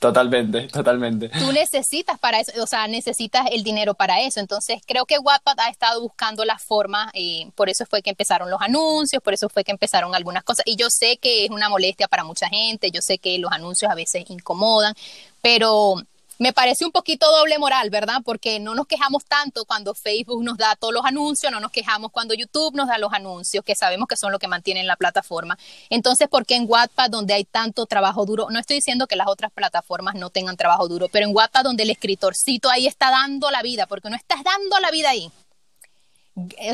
totalmente, 0.01 0.69
totalmente. 0.69 1.29
Tú 1.29 1.53
necesitas 1.53 2.19
para 2.19 2.41
eso, 2.41 2.53
o 2.63 2.67
sea, 2.67 2.89
necesitas 2.89 3.47
el 3.53 3.63
dinero 3.63 3.95
para 3.95 4.21
eso. 4.21 4.41
Entonces, 4.41 4.81
creo 4.85 5.07
que 5.07 5.19
Wattpad 5.19 5.61
ha 5.61 5.69
estado 5.69 6.01
buscando 6.01 6.45
la 6.45 6.59
forma, 6.59 7.11
y 7.15 7.47
por 7.55 7.69
eso 7.69 7.87
fue 7.87 8.03
que 8.03 8.11
empezaron 8.11 8.51
los 8.51 8.61
anuncios, 8.61 9.23
por 9.23 9.35
eso 9.35 9.49
fue 9.49 9.63
que 9.63 9.71
empezaron 9.71 10.15
algunas 10.15 10.43
cosas. 10.43 10.65
Y 10.67 10.77
yo 10.77 10.91
sé 10.91 11.19
que 11.19 11.45
es 11.45 11.51
una 11.51 11.69
molestia 11.69 12.09
para 12.09 12.25
mucha 12.25 12.49
gente, 12.49 12.91
yo 12.91 13.01
sé 13.03 13.19
que 13.19 13.39
los 13.39 13.53
anuncios 13.53 13.91
a 13.91 13.95
veces 13.95 14.25
incomodan, 14.29 14.95
pero 15.41 16.03
me 16.41 16.55
parece 16.55 16.87
un 16.87 16.91
poquito 16.91 17.31
doble 17.31 17.59
moral, 17.59 17.91
¿verdad? 17.91 18.23
Porque 18.25 18.59
no 18.61 18.75
nos 18.75 18.87
quejamos 18.87 19.27
tanto 19.27 19.67
cuando 19.67 19.95
Facebook 19.95 20.43
nos 20.43 20.57
da 20.57 20.75
todos 20.75 20.95
los 20.95 21.05
anuncios, 21.05 21.53
no 21.53 21.61
nos 21.61 21.71
quejamos 21.71 22.11
cuando 22.13 22.33
YouTube 22.33 22.75
nos 22.75 22.89
da 22.89 22.97
los 22.97 23.13
anuncios, 23.13 23.63
que 23.63 23.77
sabemos 23.77 24.09
que 24.09 24.17
son 24.17 24.33
lo 24.33 24.39
que 24.39 24.49
mantienen 24.49 24.87
la 24.87 24.97
plataforma. 24.97 25.59
Entonces, 25.91 26.29
¿por 26.29 26.47
qué 26.47 26.57
en 26.57 26.65
Wattpad, 26.67 27.11
donde 27.11 27.35
hay 27.35 27.45
tanto 27.45 27.85
trabajo 27.85 28.25
duro, 28.25 28.49
no 28.49 28.59
estoy 28.59 28.77
diciendo 28.77 29.07
que 29.07 29.17
las 29.17 29.29
otras 29.29 29.53
plataformas 29.53 30.15
no 30.15 30.31
tengan 30.31 30.57
trabajo 30.57 30.89
duro, 30.89 31.09
pero 31.13 31.27
en 31.27 31.37
Wattpad, 31.37 31.63
donde 31.63 31.83
el 31.83 31.91
escritorcito 31.91 32.71
ahí 32.71 32.87
está 32.87 33.11
dando 33.11 33.51
la 33.51 33.61
vida, 33.61 33.87
porque 33.87 34.09
no 34.09 34.17
estás 34.17 34.43
dando 34.43 34.81
la 34.81 34.91
vida 34.91 35.11
ahí. 35.11 35.31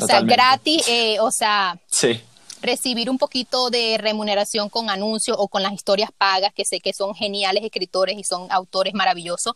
O 0.01 0.07
sea, 0.07 0.21
gratis, 0.21 0.87
eh, 0.87 1.19
o 1.19 1.33
sea, 1.33 1.77
sí 1.89 2.23
recibir 2.61 3.11
un 3.11 3.19
poquito 3.19 3.71
de 3.71 3.99
remuneración 3.99 4.69
con 4.69 4.91
anuncios 4.91 5.37
o 5.39 5.49
con 5.49 5.63
las 5.63 5.73
historias 5.73 6.11
pagas, 6.17 6.53
que 6.53 6.65
sé 6.65 6.81
que 6.81 6.93
son 6.93 7.15
geniales 7.15 7.65
escritores 7.65 8.19
y 8.19 8.25
son 8.25 8.51
autores 8.51 8.95
maravillosos. 8.95 9.55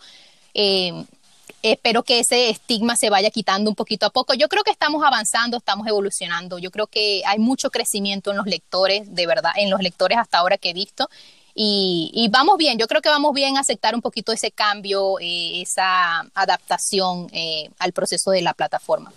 Eh, 0.54 1.04
espero 1.62 2.02
que 2.02 2.20
ese 2.20 2.50
estigma 2.50 2.96
se 2.96 3.10
vaya 3.10 3.30
quitando 3.30 3.70
un 3.70 3.76
poquito 3.76 4.06
a 4.06 4.10
poco. 4.10 4.34
Yo 4.34 4.48
creo 4.48 4.64
que 4.64 4.70
estamos 4.70 5.04
avanzando, 5.04 5.58
estamos 5.58 5.86
evolucionando. 5.86 6.58
Yo 6.58 6.70
creo 6.70 6.86
que 6.86 7.22
hay 7.26 7.38
mucho 7.38 7.70
crecimiento 7.70 8.30
en 8.30 8.36
los 8.36 8.46
lectores, 8.46 9.14
de 9.14 9.26
verdad, 9.26 9.52
en 9.56 9.70
los 9.70 9.80
lectores 9.80 10.18
hasta 10.18 10.38
ahora 10.38 10.58
que 10.58 10.70
he 10.70 10.74
visto. 10.74 11.08
Y, 11.54 12.28
vamos 12.30 12.56
bien, 12.56 12.78
yo 12.78 12.86
creo 12.86 13.02
que 13.02 13.08
vamos 13.08 13.34
bien 13.34 13.56
a 13.56 13.60
aceptar 13.60 13.94
un 13.94 14.00
poquito 14.00 14.32
ese 14.32 14.50
cambio, 14.50 15.18
eh, 15.20 15.60
esa 15.60 16.20
adaptación 16.32 17.28
eh, 17.32 17.68
al 17.78 17.92
proceso 17.92 18.30
de 18.30 18.40
la 18.40 18.54
plataforma. 18.54 19.12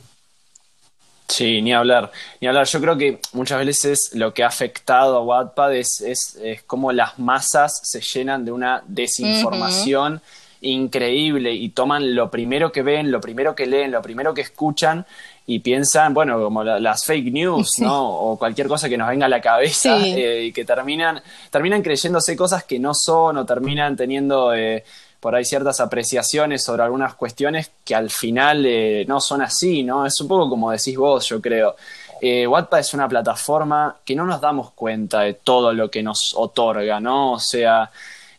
Sí, 1.36 1.64
ni 1.64 1.74
hablar, 1.74 2.12
ni 2.40 2.48
hablar. 2.48 2.68
Yo 2.68 2.80
creo 2.80 2.96
que 2.96 3.18
muchas 3.34 3.66
veces 3.66 4.12
lo 4.14 4.36
que 4.36 4.44
ha 4.44 4.48
afectado 4.48 5.18
a 5.18 5.24
Wattpad 5.24 5.74
es, 5.74 6.04
es, 6.06 6.38
es 6.40 6.62
cómo 6.62 6.92
las 6.92 7.18
masas 7.18 7.80
se 7.82 8.02
llenan 8.02 8.46
de 8.46 8.52
una 8.52 8.84
desinformación 8.88 10.22
increíble 10.62 11.52
y 11.52 11.70
toman 11.70 12.14
lo 12.14 12.30
primero 12.30 12.72
que 12.72 12.84
ven, 12.84 13.12
lo 13.12 13.20
primero 13.20 13.56
que 13.56 13.66
leen, 13.66 13.92
lo 13.92 14.02
primero 14.04 14.32
que 14.36 14.42
escuchan 14.42 15.08
y 15.48 15.60
piensan, 15.60 16.14
bueno, 16.14 16.40
como 16.40 16.64
las 16.64 17.04
fake 17.04 17.34
news, 17.34 17.72
¿no? 17.80 18.10
O 18.10 18.38
cualquier 18.38 18.68
cosa 18.68 18.88
que 18.88 18.98
nos 18.98 19.10
venga 19.10 19.26
a 19.26 19.30
la 19.30 19.42
cabeza 19.42 19.98
eh, 20.06 20.46
y 20.46 20.54
que 20.54 20.64
terminan, 20.64 21.20
terminan 21.50 21.82
creyéndose 21.82 22.36
cosas 22.38 22.64
que 22.64 22.78
no 22.78 22.94
son 22.94 23.38
o 23.38 23.46
terminan 23.46 23.96
teniendo... 23.96 24.54
Eh, 24.54 24.84
por 25.24 25.34
ahí 25.34 25.46
ciertas 25.46 25.80
apreciaciones 25.80 26.66
sobre 26.66 26.84
algunas 26.84 27.16
cuestiones 27.16 27.72
que 27.86 27.96
al 27.96 28.10
final 28.10 28.66
eh, 28.66 29.06
no 29.08 29.22
son 29.22 29.42
así, 29.42 29.82
¿no? 29.82 30.06
Es 30.06 30.20
un 30.20 30.28
poco 30.28 30.50
como 30.50 30.70
decís 30.70 30.98
vos, 30.98 31.26
yo 31.30 31.42
creo. 31.42 31.78
Eh, 32.22 32.46
es 32.78 32.94
una 32.94 33.08
plataforma 33.08 33.96
que 34.04 34.18
no 34.18 34.26
nos 34.26 34.42
damos 34.42 34.72
cuenta 34.72 35.22
de 35.22 35.36
todo 35.36 35.72
lo 35.72 35.90
que 35.90 36.04
nos 36.04 36.34
otorga, 36.36 37.00
¿no? 37.00 37.32
O 37.34 37.40
sea, 37.40 37.90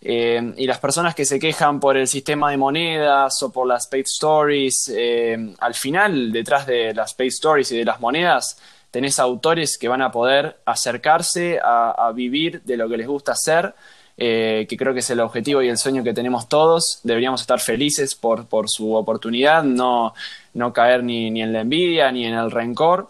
Eh, 0.07 0.53
y 0.59 0.67
las 0.67 0.79
personas 0.81 1.15
que 1.15 1.25
se 1.25 1.39
quejan 1.39 1.81
por 1.81 1.97
el 1.97 2.07
sistema 2.07 2.51
de 2.51 2.59
monedas 2.59 3.43
o 3.43 3.51
por 3.51 3.67
las 3.67 3.87
paid 3.87 4.05
stories, 4.05 4.93
eh, 4.95 5.55
al 5.59 5.73
final, 5.73 6.31
detrás 6.31 6.67
de 6.67 6.93
las 6.93 7.15
paid 7.15 7.29
stories 7.29 7.73
y 7.73 7.79
de 7.79 7.87
las 7.87 8.01
monedas, 8.01 8.59
tenés 8.91 9.19
autores 9.19 9.79
que 9.79 9.89
van 9.89 10.03
a 10.03 10.13
poder 10.13 10.59
acercarse 10.67 11.59
a, 11.61 12.13
vivir 12.15 12.63
de 12.63 12.77
lo 12.77 12.89
que 12.89 12.99
les 12.99 13.09
gusta 13.09 13.33
hacer, 13.33 13.75
eh, 14.17 14.67
que 14.69 14.77
creo 14.77 14.93
que 14.93 15.01
es 15.01 15.11
el 15.11 15.21
objetivo 15.21 15.63
y 15.63 15.69
el 15.69 15.79
sueño 15.79 16.05
que 16.05 16.15
tenemos 16.15 16.49
todos. 16.49 17.01
Deberíamos 17.03 17.41
estar 17.41 17.61
felices 17.61 18.15
por, 18.15 18.47
por 18.47 18.69
su 18.69 18.95
oportunidad, 18.95 19.63
no, 19.65 20.15
no 20.55 20.73
caer 20.73 21.03
ni, 21.03 21.31
ni 21.31 21.43
en 21.43 21.53
la 21.53 21.61
envidia 21.61 22.11
ni 22.13 22.25
en 22.27 22.35
el 22.35 22.51
rencor. 22.51 23.09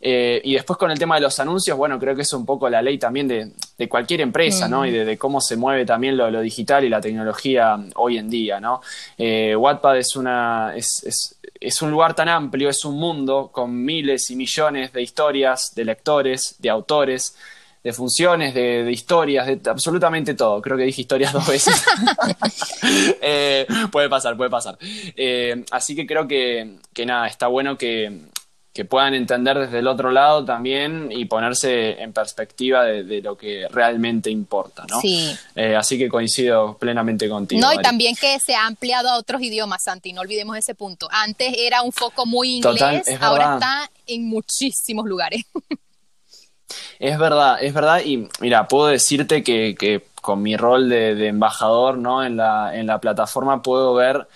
Eh, 0.00 0.40
y 0.44 0.54
después 0.54 0.78
con 0.78 0.90
el 0.90 0.98
tema 0.98 1.16
de 1.16 1.22
los 1.22 1.40
anuncios, 1.40 1.76
bueno, 1.76 1.98
creo 1.98 2.14
que 2.14 2.22
es 2.22 2.32
un 2.32 2.44
poco 2.44 2.68
la 2.68 2.82
ley 2.82 2.98
también 2.98 3.26
de, 3.26 3.88
cualquier 3.88 4.20
empresa, 4.20 4.68
¿no? 4.68 4.86
Y 4.86 4.90
de, 4.90 5.18
cómo 5.18 5.40
se 5.40 5.56
mueve 5.56 5.84
también 5.84 6.16
lo, 6.16 6.40
digital 6.40 6.84
y 6.84 6.88
la 6.88 7.00
tecnología 7.00 7.76
hoy 7.96 8.18
en 8.18 8.28
día, 8.28 8.60
¿no? 8.60 8.80
Eh, 9.18 9.56
Wattpad 9.56 9.98
es, 9.98 10.14
una, 10.16 10.74
es, 10.76 11.36
es, 11.60 11.82
un 11.82 11.90
lugar 11.90 12.14
tan 12.14 12.28
amplio, 12.28 12.68
es 12.68 12.84
un 12.84 12.98
mundo 12.98 13.50
con 13.52 13.84
miles 13.84 14.30
y 14.30 14.36
millones 14.36 14.92
de 14.92 15.02
historias, 15.02 15.72
de 15.74 15.84
lectores, 15.84 16.56
de 16.58 16.70
autores, 16.70 17.36
de 17.86 17.92
funciones, 17.92 18.52
de, 18.52 18.90
historias, 18.90 19.46
de 19.46 19.60
absolutamente 19.70 20.34
todo. 20.34 20.60
Creo 20.60 20.76
que 20.76 20.82
dije 20.82 21.02
historias 21.02 21.32
dos 21.32 21.46
veces. 21.46 21.74
Eh, 23.20 23.66
puede 23.90 24.08
pasar, 24.08 24.36
puede 24.36 24.50
pasar. 24.50 24.78
así 25.70 25.96
que 25.96 26.06
creo 26.06 26.28
que, 26.28 26.76
que 26.92 27.06
nada, 27.06 27.26
está 27.26 27.46
bueno 27.48 27.76
que 27.76 28.26
que 28.76 28.84
puedan 28.84 29.14
entender 29.14 29.58
desde 29.58 29.78
el 29.78 29.86
otro 29.86 30.10
lado 30.10 30.44
también 30.44 31.08
y 31.10 31.24
ponerse 31.24 31.92
en 32.02 32.12
perspectiva 32.12 32.84
de, 32.84 33.22
lo 33.22 33.34
que 33.34 33.66
realmente 33.70 34.30
importa, 34.30 34.84
¿no? 34.90 35.00
Sí. 35.00 35.34
Eh, 35.54 35.74
así 35.74 35.96
que 35.96 36.10
coincido 36.10 36.76
plenamente 36.76 37.26
contigo. 37.26 37.62
No, 37.62 37.72
y 37.72 37.78
también 37.78 38.14
que 38.14 38.38
se 38.38 38.54
ha 38.54 38.66
ampliado 38.66 39.08
a 39.08 39.16
otros 39.16 39.40
idiomas, 39.40 39.82
Santi, 39.82 40.12
no 40.12 40.20
olvidemos 40.20 40.58
ese 40.58 40.74
punto. 40.74 41.08
Antes 41.10 41.54
era 41.56 41.80
un 41.80 41.90
foco 41.90 42.26
muy 42.26 42.56
inglés, 42.56 43.06
ahora 43.18 43.54
está 43.54 43.90
en 44.06 44.28
muchísimos 44.28 45.06
lugares. 45.06 45.46
Es 46.98 47.18
verdad, 47.18 47.58
es 47.60 47.74
verdad, 47.74 48.00
y 48.04 48.28
mira, 48.40 48.68
puedo 48.68 48.86
decirte 48.86 49.42
que, 49.42 50.04
con 50.22 50.42
mi 50.42 50.56
rol 50.56 50.88
de, 50.88 51.28
embajador 51.28 51.98
¿no? 51.98 52.24
en, 52.24 52.36
la, 52.36 52.76
en 52.76 52.86
la 52.86 52.98
plataforma 52.98 53.62
puedo 53.62 53.94
ver 53.94 54.26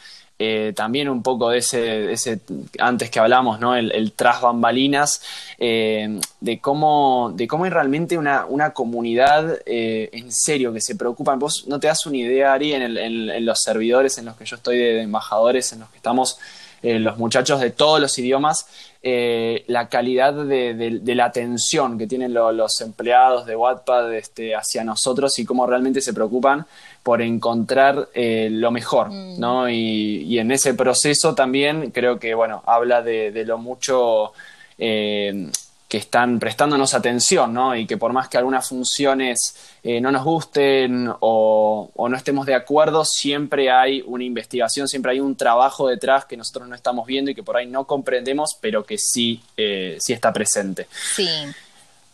eh, 0.43 0.73
también 0.75 1.11
un 1.11 1.23
poco 1.23 1.50
de 1.50 1.59
ese, 1.59 2.12
ese, 2.12 2.40
antes 2.79 3.11
que 3.11 3.21
hablamos, 3.21 3.61
¿no? 3.61 3.76
El, 3.76 3.93
el 3.93 4.12
tras 4.12 4.40
bambalinas, 4.40 5.21
eh, 5.59 6.19
de, 6.40 6.61
cómo, 6.61 7.31
de 7.37 7.47
cómo 7.47 7.64
hay 7.64 7.71
realmente 7.71 8.17
una, 8.17 8.47
una 8.47 8.73
comunidad 8.73 9.59
eh, 9.67 10.09
en 10.14 10.33
serio 10.33 10.73
que 10.73 10.81
se 10.81 10.97
preocupa. 10.97 11.35
Vos 11.35 11.67
no 11.69 11.79
te 11.79 11.88
das 11.88 12.07
una 12.07 12.17
idea, 12.17 12.55
Ari, 12.55 12.73
en, 12.73 12.97
en, 12.97 13.45
los 13.45 13.61
servidores 13.61 14.17
en 14.17 14.25
los 14.25 14.37
que 14.37 14.47
yo 14.47 14.57
estoy 14.57 14.79
de, 14.79 15.02
embajadores, 15.02 15.75
en 15.75 15.81
los 15.81 15.90
que 15.90 15.99
estamos 15.99 16.38
los 16.82 17.18
muchachos 17.18 17.60
de 17.60 17.70
todos 17.70 18.00
los 18.00 18.18
idiomas, 18.18 18.66
la 19.02 19.88
calidad 19.88 20.32
de, 20.32 21.00
la 21.14 21.25
atención 21.26 21.99
que 21.99 22.06
tienen 22.06 22.32
los 22.32 22.80
empleados 22.80 23.46
de 23.46 23.56
Wattpad 23.56 24.14
este, 24.14 24.54
hacia 24.54 24.84
nosotros 24.84 25.38
y 25.38 25.44
cómo 25.44 25.66
realmente 25.66 26.00
se 26.00 26.12
preocupan 26.12 26.66
por 27.02 27.22
encontrar 27.22 28.08
eh, 28.14 28.49
lo 28.50 28.70
mejor, 28.70 29.10
mm. 29.10 29.40
¿no? 29.40 29.68
Y, 29.68 30.38
en 30.38 30.50
ese 30.52 30.75
proceso 30.75 31.34
también 31.34 31.90
creo 31.90 32.18
que, 32.18 32.34
bueno, 32.34 32.62
habla 32.66 33.02
de, 33.02 33.44
lo 33.44 33.58
mucho 33.58 34.32
eh, 34.78 35.50
que 35.90 35.99
están 35.99 36.38
prestándonos 36.38 36.94
atención, 36.94 37.52
¿no? 37.52 37.76
Y 37.76 37.87
que 37.87 37.99
por 37.99 38.14
más 38.14 38.28
que 38.28 38.38
algunas 38.38 38.66
funciones 38.66 39.56
eh, 39.82 40.00
no 40.00 40.11
nos 40.11 40.25
gusten 40.25 41.12
o, 41.20 41.90
no 42.09 42.16
estemos 42.16 42.47
de 42.47 42.54
acuerdo, 42.54 43.04
siempre 43.04 43.70
hay 43.70 44.02
una 44.06 44.25
investigación, 44.25 44.88
siempre 44.88 45.12
hay 45.12 45.20
un 45.20 45.37
trabajo 45.37 45.88
detrás 45.88 46.25
que 46.25 46.37
nosotros 46.37 46.66
no 46.66 46.75
estamos 46.75 47.06
viendo 47.06 47.30
y 47.32 47.35
que 47.35 47.42
por 47.42 47.56
ahí 47.56 47.66
no 47.66 47.87
comprendemos, 47.87 48.56
pero 48.61 48.85
que 48.85 48.97
sí, 48.97 49.42
sí 49.54 50.12
está 50.12 50.32
presente. 50.32 50.87
Sí. 51.14 51.28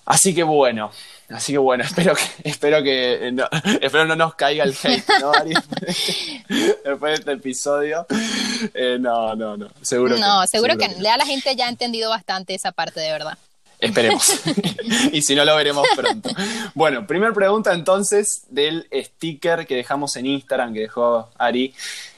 Así 0.07 0.35
que 0.35 0.43
bueno, 0.43 0.91
Así 1.29 1.53
que 1.53 1.59
bueno, 1.59 1.85
espero 1.85 2.15
que, 2.15 2.23
espero 2.49 2.83
que 2.83 3.31
no, 3.33 3.49
espero 3.81 4.07
no 4.07 4.17
nos 4.17 4.35
caiga 4.35 4.65
el 4.65 4.77
hate, 4.81 5.05
¿no, 5.21 5.33
Ari? 5.35 5.55
Después 6.85 7.01
de 7.01 7.15
este 7.15 7.33
episodio. 7.33 8.07
Eh, 8.75 8.97
no, 9.01 9.35
no, 9.35 9.57
no. 9.57 9.69
Seguro 9.83 10.17
no, 10.17 10.43
que, 10.43 10.49
seguro, 10.49 10.77
que, 10.77 10.89
que, 10.89 11.01
la 11.01 11.27
gente 11.27 11.55
ya 11.57 11.67
ha 11.67 11.69
entendido 11.69 12.11
bastante 12.11 12.55
esa 12.55 12.73
parte 12.73 13.01
de 13.01 13.11
verdad. 13.11 13.39
Esperemos. 13.79 14.41
y 15.13 15.23
si 15.23 15.35
no, 15.35 15.45
lo 15.45 15.55
veremos 15.57 15.87
pronto. 15.95 16.31
Bueno, 16.75 17.07
primera 17.07 17.33
pregunta 17.33 17.75
entonces 17.75 18.45
del 18.49 18.89
sticker 18.93 19.67
que 19.67 19.77
dejamos 19.77 20.17
en 20.17 20.27
Instagram, 20.27 20.73
que 20.73 20.81
dejó 20.81 21.31
Ari 21.37 21.75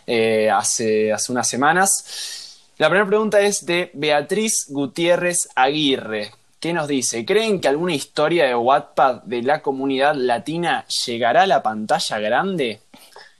eh, 0.07 0.51
hace, 0.51 1.13
hace 1.13 1.33
unas 1.33 1.49
semanas. 1.49 2.61
La 2.79 2.89
primera 2.89 3.09
pregunta 3.09 3.41
es 3.41 3.67
de 3.67 3.91
Beatriz 3.95 4.67
Gutiérrez 4.69 5.49
Aguirre. 5.55 6.31
¿Qué 6.61 6.73
nos 6.73 6.89
dice? 6.89 7.25
¿Creen 7.25 7.61
que 7.61 7.69
alguna 7.69 7.95
historia 7.95 8.47
de 8.47 8.55
Wattpad 8.55 9.23
de 9.23 9.43
la 9.43 9.63
comunidad 9.63 10.15
latina 10.15 10.85
llegará 11.07 11.43
a 11.43 11.47
la 11.47 11.63
pantalla 11.63 12.19
grande? 12.19 12.81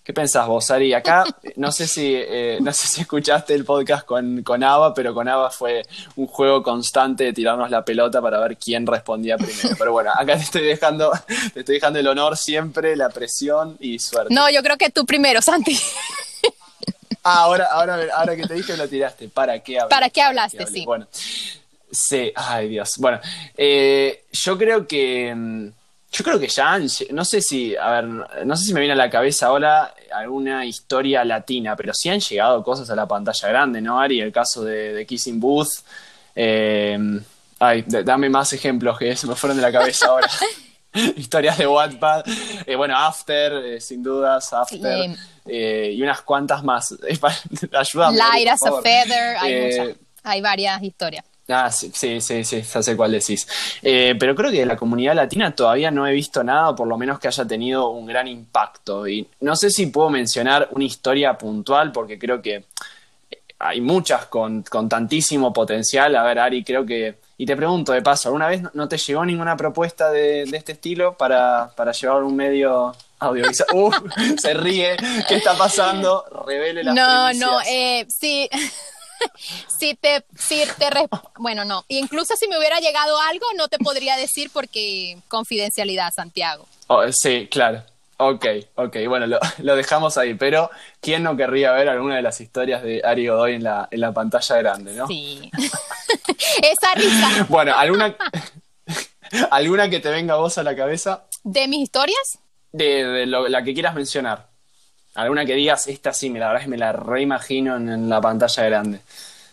¿Qué 0.09 0.15
pensás 0.15 0.47
vos, 0.47 0.71
Ari? 0.71 0.95
Acá 0.95 1.23
no 1.57 1.71
sé 1.71 1.87
si 1.87 2.15
eh, 2.17 2.57
no 2.63 2.73
sé 2.73 2.87
si 2.87 3.03
escuchaste 3.03 3.53
el 3.53 3.67
podcast 3.67 4.07
con, 4.07 4.43
con 4.43 4.65
Ava, 4.65 4.95
pero 4.95 5.13
con 5.13 5.29
Ava 5.29 5.51
fue 5.51 5.83
un 6.17 6.27
juego 6.27 6.63
constante 6.63 7.25
de 7.25 7.35
tirarnos 7.35 7.71
la 7.71 7.85
pelota 7.85 8.23
para 8.23 8.41
ver 8.41 8.57
quién 8.57 8.87
respondía 8.87 9.37
primero. 9.37 9.77
Pero 9.79 9.93
bueno, 9.93 10.11
acá 10.11 10.35
te 10.39 10.45
estoy 10.45 10.63
dejando, 10.63 11.13
te 11.53 11.61
estoy 11.61 11.75
dejando 11.75 11.99
el 11.99 12.07
honor 12.07 12.39
siempre, 12.39 12.97
la 12.97 13.11
presión 13.11 13.77
y 13.81 13.99
suerte. 13.99 14.33
No, 14.33 14.49
yo 14.49 14.63
creo 14.63 14.79
que 14.79 14.89
tú 14.89 15.05
primero, 15.05 15.43
Santi. 15.43 15.79
Ah, 17.23 17.43
ahora, 17.43 17.67
ahora, 17.67 17.99
ahora 18.15 18.35
que 18.35 18.47
te 18.47 18.55
dije 18.55 18.79
lo 18.79 18.89
tiraste. 18.89 19.29
¿Para 19.29 19.59
qué 19.59 19.79
hablaste? 19.79 19.95
¿Para 19.95 20.09
qué 20.09 20.23
hablaste? 20.23 20.67
Sí. 20.69 20.87
Bueno, 20.87 21.07
Sí, 21.91 22.33
ay 22.35 22.69
Dios. 22.69 22.95
Bueno, 22.97 23.21
eh, 23.59 24.25
yo 24.33 24.57
creo 24.57 24.87
que. 24.87 25.71
Yo 26.11 26.25
creo 26.25 26.39
que 26.39 26.49
ya 26.49 26.79
no 27.11 27.25
sé 27.25 27.43
si, 27.43 27.77
a 27.77 27.91
ver, 27.91 28.05
no 28.47 28.57
sé 28.57 28.65
si 28.65 28.73
me 28.73 28.81
viene 28.81 28.95
a 28.95 28.97
la 28.97 29.11
cabeza 29.11 29.47
ahora 29.47 29.95
alguna 30.13 30.65
historia 30.65 31.23
latina, 31.25 31.77
pero 31.77 31.93
sí 31.93 32.09
han 32.09 32.21
llegado 32.21 32.63
cosas 32.63 32.89
a 32.91 32.97
la 32.97 33.07
pantalla 33.07 33.49
grande, 33.49 33.81
¿no, 33.81 34.01
Ari? 34.01 34.21
El 34.21 34.33
caso 34.33 34.65
de, 34.65 35.05
Kissing 35.07 35.39
Booth. 35.39 35.85
Eh, 36.35 37.21
ay, 37.59 37.85
dame 37.87 38.31
más 38.31 38.53
ejemplos 38.53 38.99
que 38.99 39.15
se 39.17 39.27
me 39.27 39.35
fueron 39.35 39.57
de 39.59 39.63
la 39.63 39.73
cabeza 39.73 40.07
ahora. 40.07 40.31
Historias 41.17 41.59
de 41.59 41.67
Wattpad. 41.67 42.25
Eh, 42.67 42.77
bueno, 42.77 42.97
After, 42.97 43.81
sin 43.81 44.03
dudas, 44.03 44.53
After. 44.53 45.17
y 45.47 46.03
unas 46.03 46.23
cuantas 46.23 46.63
más. 46.65 46.95
Ayúdame. 47.73 48.17
Light 48.17 48.49
as 48.49 48.63
a 48.63 48.83
Feather, 48.83 49.37
hay, 49.39 49.97
hay 50.23 50.41
varias 50.41 50.83
historias. 50.83 51.25
Ah, 51.51 51.71
sí, 51.71 51.91
sí, 51.95 52.21
sí, 52.21 52.45
sí, 52.45 52.63
sé 52.63 52.97
cuál 52.97 53.13
decís. 53.13 53.49
Eh, 53.83 54.15
pero 54.21 54.35
creo 54.35 54.51
que 54.51 54.59
de 54.59 54.67
la 54.67 54.77
comunidad 54.77 55.15
latina 55.15 55.55
todavía 55.55 55.91
no 55.91 56.07
he 56.07 56.13
visto 56.13 56.45
nada, 56.45 56.77
por 56.77 56.87
lo 56.87 56.99
menos 56.99 57.19
que 57.19 57.29
haya 57.29 57.47
tenido 57.47 57.89
un 57.89 58.07
gran 58.07 58.29
impacto. 58.29 59.09
Y 59.09 59.27
no 59.41 59.57
sé 59.57 59.71
si 59.71 59.87
puedo 59.87 60.11
mencionar 60.11 60.69
una 60.73 60.85
historia 60.85 61.39
puntual, 61.39 61.91
porque 61.91 62.19
creo 62.19 62.43
que 62.43 62.67
hay 63.61 63.81
muchas 63.81 64.27
con, 64.27 64.63
con 64.63 64.91
tantísimo 64.91 65.51
potencial. 65.51 66.15
A 66.17 66.23
ver, 66.23 66.39
Ari, 66.39 66.63
creo 66.63 66.85
que... 66.85 67.17
Y 67.39 67.47
te 67.47 67.57
pregunto, 67.57 67.93
de 67.93 68.03
paso, 68.03 68.29
¿alguna 68.29 68.49
vez 68.49 68.63
no 68.75 68.87
te 68.89 68.99
llegó 68.99 69.25
ninguna 69.25 69.57
propuesta 69.57 70.11
de, 70.11 70.45
de 70.45 70.57
este 70.57 70.73
estilo 70.73 71.17
para, 71.17 71.71
para 71.75 71.93
llevar 71.93 72.25
un 72.25 72.37
medio 72.37 72.95
audiovisual? 73.21 73.69
¡Uh! 73.75 73.93
se 74.37 74.53
ríe. 74.53 74.97
¿Qué 75.27 75.37
está 75.37 75.57
pasando? 75.57 76.25
Revele 76.47 76.85
las 76.85 76.95
No, 76.95 77.33
no, 77.33 77.61
eh, 77.63 78.05
sí 78.09 78.51
si 79.79 79.95
te, 79.95 80.25
si 80.37 80.63
te 80.79 80.89
bueno, 81.39 81.65
no, 81.65 81.85
incluso 81.89 82.37
si 82.37 82.49
me 82.49 82.59
hubiera 82.59 82.79
llegado 82.81 83.19
algo, 83.21 83.47
no 83.57 83.69
te 83.69 83.79
podría 83.79 84.17
decir 84.17 84.51
porque 84.53 85.19
confidencialidad, 85.29 86.13
Santiago. 86.15 86.67
Oh, 86.89 87.03
sí, 87.13 87.49
claro. 87.51 87.83
Ok, 88.21 88.47
ok, 88.75 88.97
bueno, 89.07 89.27
lo, 89.27 89.77
dejamos 89.77 90.19
ahí, 90.19 90.35
pero 90.35 90.71
¿quién 91.01 91.23
no 91.23 91.37
querría 91.37 91.71
ver 91.71 91.89
alguna 91.89 92.17
de 92.17 92.23
las 92.23 92.41
historias 92.41 92.83
de 92.83 93.01
Ari 93.05 93.29
Godoy 93.29 93.55
en 93.55 93.63
la, 93.63 93.87
en 93.93 94.01
la 94.01 94.13
pantalla 94.13 94.57
grande, 94.57 94.93
no? 94.95 95.07
Sí. 95.07 95.49
Esa 96.63 96.95
risa. 96.97 97.47
Bueno, 97.49 97.77
¿alguna, 97.77 98.17
¿alguna 99.53 99.89
que 99.89 100.01
te 100.01 100.11
venga 100.11 100.35
a 100.35 100.39
vos 100.39 100.59
a 100.59 100.65
la 100.65 100.75
cabeza? 100.75 101.27
¿De 101.45 101.69
mis 101.69 101.83
historias? 101.83 102.41
De, 102.73 103.25
la 103.27 103.63
que 103.63 103.73
quieras 103.73 103.95
mencionar. 103.95 104.49
Alguna 105.19 105.45
que 105.45 105.55
digas, 105.55 105.89
esta 105.89 106.13
sí, 106.13 106.29
la 106.29 106.47
verdad 106.47 106.59
es 106.59 106.67
que 106.67 106.71
me 106.71 106.79
la 106.79 106.93
reimagino 106.93 107.77
en, 107.77 108.09
la 108.09 108.21
pantalla 108.21 108.63
grande 108.63 109.01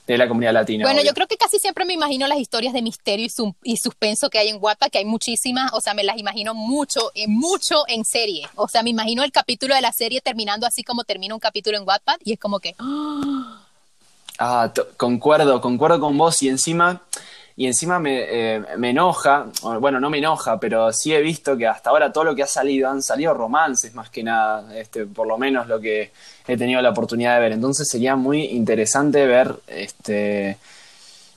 de 0.06 0.16
la 0.16 0.28
comunidad 0.28 0.54
latina. 0.54 0.86
Bueno, 0.86 1.02
yo 1.02 1.12
creo 1.16 1.26
que 1.26 1.38
casi 1.38 1.58
siempre 1.58 1.86
me 1.86 1.94
imagino 1.94 2.28
las 2.28 2.38
historias 2.38 2.72
de 2.72 2.84
misterio 2.84 3.28
y, 3.64 3.78
suspenso 3.78 4.30
que 4.30 4.38
hay 4.38 4.50
en 4.50 4.58
WhatsApp, 4.62 4.92
que 4.92 5.00
hay 5.00 5.06
muchísimas, 5.06 5.74
o 5.74 5.82
sea, 5.82 5.96
me 5.96 6.04
las 6.04 6.20
imagino 6.20 6.54
mucho, 6.54 7.10
en 7.16 7.32
mucho 7.32 7.84
en 7.88 8.06
serie. 8.06 8.48
O 8.54 8.68
sea, 8.68 8.84
me 8.84 8.92
imagino 8.92 9.24
el 9.24 9.32
capítulo 9.32 9.74
de 9.74 9.82
la 9.82 9.92
serie 9.92 10.22
terminando 10.22 10.68
así 10.68 10.84
como 10.84 11.04
termina 11.04 11.34
un 11.34 11.40
capítulo 11.40 11.78
en 11.78 11.88
WhatsApp 11.88 12.22
y 12.24 12.34
es 12.34 12.40
como 12.40 12.60
que... 12.60 12.76
Ah, 14.38 14.70
concuerdo, 14.98 15.62
concuerdo 15.62 16.02
con 16.02 16.18
vos 16.18 16.44
y 16.44 16.50
encima 16.50 17.02
y 17.58 17.68
encima 17.68 18.00
me, 18.00 18.26
eh, 18.28 18.64
me, 18.78 18.90
enoja, 18.90 19.46
bueno, 19.80 20.00
no 20.00 20.10
me 20.10 20.18
enoja, 20.18 20.60
pero 20.60 20.92
sí 20.92 21.14
he 21.14 21.22
visto 21.22 21.56
que 21.56 21.66
hasta 21.66 21.90
ahora 21.90 22.12
todo 22.12 22.26
lo 22.26 22.36
que 22.36 22.44
ha 22.44 22.48
salido 22.48 22.90
han 22.90 23.02
salido 23.02 23.34
romances 23.34 23.96
más 23.96 24.10
que 24.10 24.24
nada, 24.24 24.76
este, 24.76 25.06
por 25.06 25.26
lo 25.26 25.38
menos 25.38 25.68
lo 25.68 25.80
que 25.80 26.12
he 26.46 26.58
tenido 26.58 26.82
la 26.82 26.90
oportunidad 26.90 27.36
de 27.36 27.42
ver. 27.42 27.52
Entonces 27.54 27.88
sería 27.88 28.18
muy 28.18 28.44
interesante 28.44 29.26
ver 29.26 29.56
este, 29.68 30.58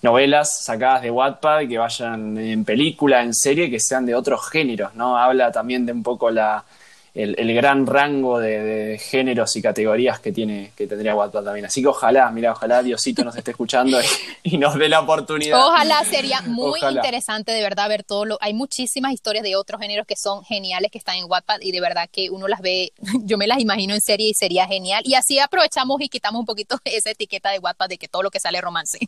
novelas 0.03 0.65
sacadas 0.65 1.03
de 1.03 1.11
Wattpad 1.13 1.69
que 1.69 1.79
vayan 1.79 2.37
en 2.37 2.65
película, 2.65 3.23
en 3.23 3.33
serie, 3.33 3.71
que 3.71 3.79
sean 3.79 4.05
de 4.05 4.17
otros 4.17 4.49
géneros, 4.51 4.97
¿no? 4.97 5.17
Habla 5.17 5.53
también 5.53 5.87
de 5.87 5.93
un 5.93 6.03
poco 6.03 6.31
la 6.31 6.65
el, 7.15 7.55
gran 7.55 7.87
rango 7.87 8.39
de, 8.39 9.01
géneros 9.01 9.57
y 9.57 9.63
categorías 9.63 10.21
que 10.21 10.33
tiene 10.33 10.73
que 10.77 10.87
tendría 10.87 11.15
Wattpad 11.15 11.45
también. 11.45 11.67
Así 11.67 11.83
que 11.83 11.89
ojalá, 11.89 12.31
mira, 12.31 12.53
ojalá 12.53 12.83
Diosito 12.83 13.25
nos 13.25 13.37
esté 13.37 13.53
escuchando 13.53 13.99
y, 14.43 14.59
nos 14.59 14.77
dé 14.77 14.89
la 14.89 15.01
oportunidad. 15.01 15.59
Ojalá 15.67 16.05
sería 16.05 16.41
muy 16.43 16.81
interesante 16.81 17.53
de 17.53 17.63
verdad 17.63 17.89
ver 17.89 18.05
todo 18.05 18.25
lo. 18.25 18.39
Hay 18.41 18.55
muchísimas 18.55 19.13
historias 19.13 19.43
de 19.43 19.57
otros 19.57 19.81
géneros 19.81 20.07
que 20.07 20.17
son 20.17 20.45
geniales 20.45 20.91
que 20.91 20.99
están 20.99 21.17
en 21.17 21.25
Wattpad 21.29 21.61
y 21.61 21.73
de 21.73 21.81
verdad 21.81 22.09
que 22.11 22.31
uno 22.31 22.49
las 22.49 22.61
ve, 22.61 22.93
yo 23.25 23.39
me 23.39 23.47
las 23.47 23.59
imagino 23.61 23.95
en 23.95 24.01
serie 24.01 24.31
y 24.31 24.35
sería 24.35 24.67
genial. 24.67 25.03
Y 25.05 25.15
así 25.15 25.39
aprovechamos 25.39 26.01
y 26.01 26.09
quitamos 26.09 26.41
un 26.41 26.47
poquito 26.47 26.79
esa 26.85 27.11
etiqueta 27.11 27.51
de 27.51 27.59
Wattpad 27.59 27.89
de 27.89 27.99
que 27.99 28.09
todo 28.09 28.23
lo 28.23 28.31
que 28.31 28.41
sale 28.41 28.61
romance, 28.61 28.99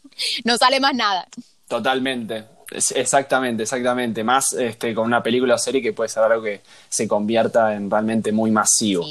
no 0.44 0.56
sale 0.56 0.80
más 0.80 0.94
nada. 0.94 1.26
Totalmente. 1.68 2.44
Exactamente, 2.70 3.64
exactamente. 3.64 4.22
Más 4.24 4.52
este, 4.52 4.94
con 4.94 5.06
una 5.06 5.22
película 5.22 5.54
o 5.54 5.58
serie 5.58 5.82
que 5.82 5.92
puede 5.92 6.08
ser 6.08 6.22
algo 6.22 6.42
que 6.42 6.60
se 6.88 7.08
convierta 7.08 7.74
en 7.74 7.90
realmente 7.90 8.32
muy 8.32 8.50
masivo. 8.50 9.06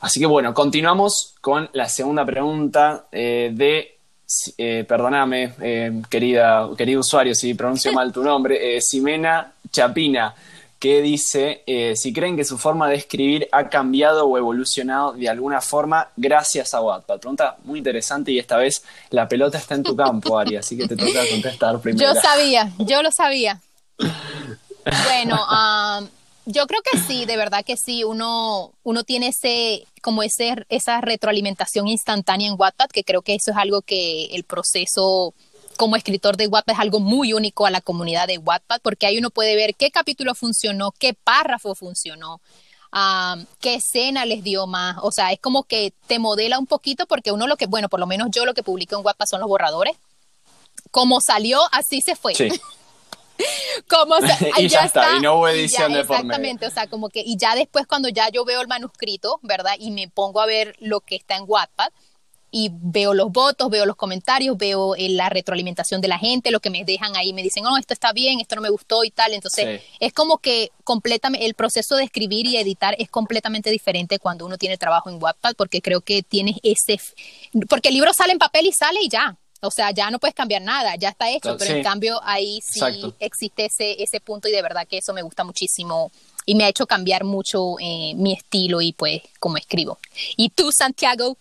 Así 0.00 0.20
que 0.20 0.26
bueno, 0.26 0.54
continuamos 0.54 1.34
con 1.40 1.68
la 1.72 1.88
segunda 1.88 2.24
pregunta 2.24 3.06
eh, 3.10 3.50
de, 3.52 3.98
eh, 4.58 4.84
perdóname, 4.86 5.54
eh, 5.60 6.02
querida, 6.08 6.68
querido 6.76 7.00
usuario, 7.00 7.34
si 7.34 7.54
pronuncio 7.54 7.92
mal 7.94 8.12
tu 8.12 8.22
nombre, 8.22 8.80
Simena 8.80 9.52
Chapina 9.70 10.34
que 10.78 11.00
dice 11.00 11.62
eh, 11.66 11.94
si 11.96 12.12
creen 12.12 12.36
que 12.36 12.44
su 12.44 12.58
forma 12.58 12.88
de 12.88 12.96
escribir 12.96 13.48
ha 13.52 13.68
cambiado 13.68 14.26
o 14.26 14.36
evolucionado 14.36 15.12
de 15.12 15.28
alguna 15.28 15.60
forma 15.60 16.08
gracias 16.16 16.74
a 16.74 16.80
Wattpad. 16.80 17.20
Pregunta 17.20 17.56
muy 17.64 17.78
interesante 17.78 18.30
y 18.32 18.38
esta 18.38 18.56
vez 18.56 18.82
la 19.10 19.26
pelota 19.26 19.58
está 19.58 19.74
en 19.74 19.82
tu 19.82 19.96
campo, 19.96 20.38
Ari, 20.38 20.56
así 20.56 20.76
que 20.76 20.86
te 20.86 20.96
toca 20.96 21.20
contestar 21.30 21.80
primero. 21.80 22.12
Yo 22.12 22.20
sabía, 22.20 22.70
yo 22.78 23.02
lo 23.02 23.10
sabía. 23.10 23.60
Bueno, 23.98 25.38
yo 26.44 26.66
creo 26.66 26.80
que 26.82 26.98
sí, 26.98 27.24
de 27.24 27.36
verdad 27.36 27.64
que 27.64 27.76
sí. 27.76 28.04
Uno, 28.04 28.72
uno 28.84 29.02
tiene 29.02 29.28
ese, 29.28 29.84
como 30.00 30.22
ese, 30.22 30.64
esa 30.68 31.00
retroalimentación 31.00 31.88
instantánea 31.88 32.48
en 32.48 32.54
Wattpad, 32.56 32.90
que 32.90 33.02
creo 33.02 33.22
que 33.22 33.34
eso 33.34 33.50
es 33.50 33.56
algo 33.56 33.82
que 33.82 34.26
el 34.26 34.44
proceso 34.44 35.34
como 35.76 35.96
escritor 35.96 36.36
de 36.36 36.46
Wattpad 36.46 36.74
es 36.74 36.80
algo 36.80 37.00
muy 37.00 37.32
único 37.32 37.66
a 37.66 37.70
la 37.70 37.80
comunidad 37.80 38.26
de 38.26 38.38
Wattpad, 38.38 38.80
porque 38.82 39.06
ahí 39.06 39.18
uno 39.18 39.30
puede 39.30 39.56
ver 39.56 39.74
qué 39.74 39.90
capítulo 39.90 40.34
funcionó, 40.34 40.92
qué 40.92 41.14
párrafo 41.14 41.74
funcionó, 41.74 42.40
qué 43.60 43.74
escena 43.74 44.24
les 44.24 44.42
dio 44.42 44.66
más. 44.66 44.96
O 45.02 45.12
sea, 45.12 45.32
es 45.32 45.40
como 45.40 45.64
que 45.64 45.92
te 46.06 46.18
modela 46.18 46.58
un 46.58 46.66
poquito, 46.66 47.06
porque 47.06 47.32
uno 47.32 47.46
lo 47.46 47.56
que, 47.56 47.66
bueno, 47.66 47.88
por 47.88 48.00
lo 48.00 48.06
menos 48.06 48.28
yo 48.30 48.44
lo 48.44 48.54
que 48.54 48.62
publico 48.62 48.96
en 48.96 49.04
Wattpad 49.04 49.26
son 49.26 49.40
los 49.40 49.48
borradores. 49.48 49.96
Como 50.90 51.20
salió, 51.20 51.60
así 51.72 52.00
se 52.00 52.16
fue. 52.16 52.34
Sí. 52.34 52.48
como 53.88 54.16
y 54.58 54.68
ya, 54.68 54.80
está, 54.84 55.16
y 55.16 55.20
no 55.20 55.36
hubo 55.36 55.48
edición 55.48 55.92
de 55.92 56.04
por 56.04 56.16
Exactamente, 56.16 56.66
o 56.66 56.70
sea, 56.70 56.86
como 56.86 57.08
que, 57.08 57.20
y 57.20 57.36
ya 57.36 57.54
después 57.54 57.86
cuando 57.86 58.08
ya 58.08 58.28
yo 58.30 58.44
veo 58.44 58.60
el 58.60 58.68
manuscrito, 58.68 59.38
¿verdad? 59.42 59.74
Y 59.78 59.90
me 59.90 60.08
pongo 60.08 60.40
a 60.40 60.46
ver 60.46 60.76
lo 60.80 61.00
que 61.00 61.16
está 61.16 61.36
en 61.36 61.44
Wattpad, 61.46 61.90
y 62.58 62.70
veo 62.72 63.12
los 63.12 63.30
votos, 63.30 63.68
veo 63.68 63.84
los 63.84 63.96
comentarios, 63.96 64.56
veo 64.56 64.96
eh, 64.96 65.10
la 65.10 65.28
retroalimentación 65.28 66.00
de 66.00 66.08
la 66.08 66.18
gente, 66.18 66.50
lo 66.50 66.60
que 66.60 66.70
me 66.70 66.86
dejan 66.86 67.14
ahí, 67.14 67.34
me 67.34 67.42
dicen, 67.42 67.66
oh, 67.66 67.76
esto 67.76 67.92
está 67.92 68.14
bien, 68.14 68.40
esto 68.40 68.56
no 68.56 68.62
me 68.62 68.70
gustó 68.70 69.04
y 69.04 69.10
tal. 69.10 69.34
Entonces, 69.34 69.82
es 70.00 70.12
como 70.14 70.38
que 70.38 70.70
completamente, 70.82 71.44
el 71.44 71.52
proceso 71.52 71.96
de 71.96 72.04
escribir 72.04 72.46
y 72.46 72.56
editar 72.56 72.96
es 72.98 73.10
completamente 73.10 73.68
diferente 73.70 74.18
cuando 74.18 74.46
uno 74.46 74.56
tiene 74.56 74.78
trabajo 74.78 75.10
en 75.10 75.22
Wattpad, 75.22 75.54
porque 75.54 75.82
creo 75.82 76.00
que 76.00 76.22
tienes 76.22 76.56
ese, 76.62 76.98
porque 77.68 77.88
el 77.88 77.94
libro 77.94 78.14
sale 78.14 78.32
en 78.32 78.38
papel 78.38 78.64
y 78.64 78.72
sale 78.72 79.00
y 79.02 79.10
ya. 79.10 79.36
O 79.60 79.70
sea, 79.70 79.90
ya 79.90 80.10
no 80.10 80.18
puedes 80.18 80.34
cambiar 80.34 80.62
nada, 80.62 80.96
ya 80.96 81.10
está 81.10 81.30
hecho, 81.30 81.58
pero 81.58 81.74
en 81.74 81.82
cambio 81.82 82.20
ahí 82.24 82.60
sí 82.62 82.80
existe 83.18 83.66
ese, 83.66 84.02
ese 84.02 84.18
punto 84.20 84.48
y 84.48 84.52
de 84.52 84.62
verdad 84.62 84.88
que 84.88 84.96
eso 84.96 85.12
me 85.12 85.20
gusta 85.20 85.44
muchísimo 85.44 86.10
y 86.46 86.54
me 86.54 86.64
ha 86.64 86.68
hecho 86.68 86.86
cambiar 86.86 87.24
mucho 87.24 87.78
eh, 87.80 88.14
mi 88.14 88.32
estilo 88.32 88.80
y 88.80 88.94
pues 88.94 89.20
como 89.40 89.58
escribo. 89.58 89.98
¿Y 90.38 90.48
tú, 90.50 90.72
Santiago? 90.72 91.36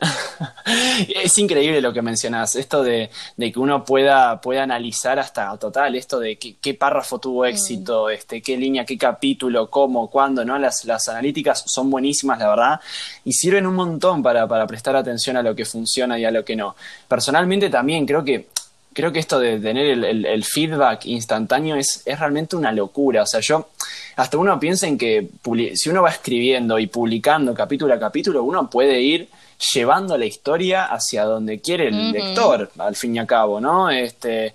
es 1.24 1.36
increíble 1.38 1.80
lo 1.80 1.92
que 1.92 2.02
mencionas, 2.02 2.54
esto 2.54 2.82
de, 2.82 3.10
que 3.36 3.58
uno 3.58 3.84
pueda, 3.84 4.40
pueda, 4.40 4.62
analizar 4.62 5.18
hasta 5.18 5.56
total, 5.58 5.96
esto 5.96 6.20
de 6.20 6.36
qué, 6.36 6.74
párrafo 6.74 7.18
tuvo 7.18 7.42
mm. 7.42 7.46
éxito, 7.46 8.10
este, 8.10 8.40
qué 8.40 8.56
línea, 8.56 8.84
qué 8.84 8.96
capítulo, 8.96 9.68
cómo, 9.68 10.08
cuándo, 10.08 10.44
¿no? 10.44 10.58
Las, 10.58 10.84
las 10.84 11.08
analíticas 11.08 11.64
son 11.66 11.90
buenísimas, 11.90 12.38
la 12.38 12.48
verdad, 12.48 12.80
y 13.24 13.32
sirven 13.32 13.66
un 13.66 13.74
montón 13.74 14.22
para, 14.22 14.46
para 14.46 14.66
prestar 14.66 14.94
atención 14.94 15.36
a 15.36 15.42
lo 15.42 15.54
que 15.54 15.64
funciona 15.64 16.18
y 16.18 16.24
a 16.24 16.30
lo 16.30 16.44
que 16.44 16.54
no. 16.54 16.76
Personalmente 17.08 17.68
también 17.68 18.06
creo 18.06 18.24
que 18.24 18.46
creo 18.92 19.12
que 19.12 19.20
esto 19.20 19.38
de 19.38 19.60
tener 19.60 19.86
el, 19.86 20.26
el, 20.26 20.44
feedback 20.44 21.06
instantáneo 21.06 21.76
es, 21.76 22.02
es, 22.04 22.18
realmente 22.18 22.56
una 22.56 22.72
locura. 22.72 23.22
O 23.22 23.26
sea, 23.26 23.38
yo, 23.38 23.68
hasta 24.16 24.38
uno 24.38 24.58
piensa 24.58 24.88
en 24.88 24.98
que 24.98 25.28
si 25.74 25.88
uno 25.88 26.02
va 26.02 26.10
escribiendo 26.10 26.80
y 26.80 26.88
publicando 26.88 27.54
capítulo 27.54 27.94
a 27.94 28.00
capítulo, 28.00 28.42
uno 28.42 28.68
puede 28.68 29.00
ir 29.00 29.28
llevando 29.72 30.16
la 30.16 30.26
historia 30.26 30.84
hacia 30.84 31.24
donde 31.24 31.60
quiere 31.60 31.88
el 31.88 32.12
lector, 32.12 32.70
al 32.78 32.94
fin 32.94 33.16
y 33.16 33.18
al 33.18 33.26
cabo, 33.26 33.60
¿no? 33.60 33.90
Este, 33.90 34.54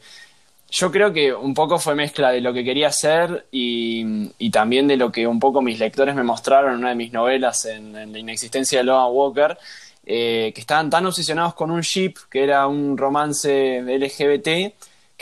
yo 0.70 0.92
creo 0.92 1.14
que 1.14 1.34
un 1.34 1.54
poco 1.54 1.78
fue 1.78 1.94
mezcla 1.94 2.32
de 2.32 2.42
lo 2.42 2.54
que 2.54 2.64
quería 2.64 2.88
hacer 2.88 3.46
y, 3.52 4.32
y, 4.38 4.50
también 4.50 4.88
de 4.88 4.98
lo 4.98 5.12
que 5.12 5.28
un 5.28 5.40
poco 5.40 5.62
mis 5.62 5.78
lectores 5.80 6.16
me 6.16 6.24
mostraron 6.24 6.74
en 6.74 6.80
una 6.80 6.90
de 6.90 6.96
mis 6.96 7.12
novelas 7.12 7.66
en, 7.66 7.96
en 7.96 8.12
La 8.12 8.20
inexistencia 8.20 8.80
de 8.80 8.86
Logan 8.86 9.12
Walker, 9.12 9.58
eh, 10.06 10.52
que 10.54 10.62
estaban 10.62 10.90
tan 10.90 11.06
obsesionados 11.06 11.54
con 11.54 11.70
un 11.70 11.82
ship 11.82 12.16
que 12.30 12.44
era 12.44 12.68
un 12.68 12.98
romance 12.98 13.82
LGBT 13.82 14.74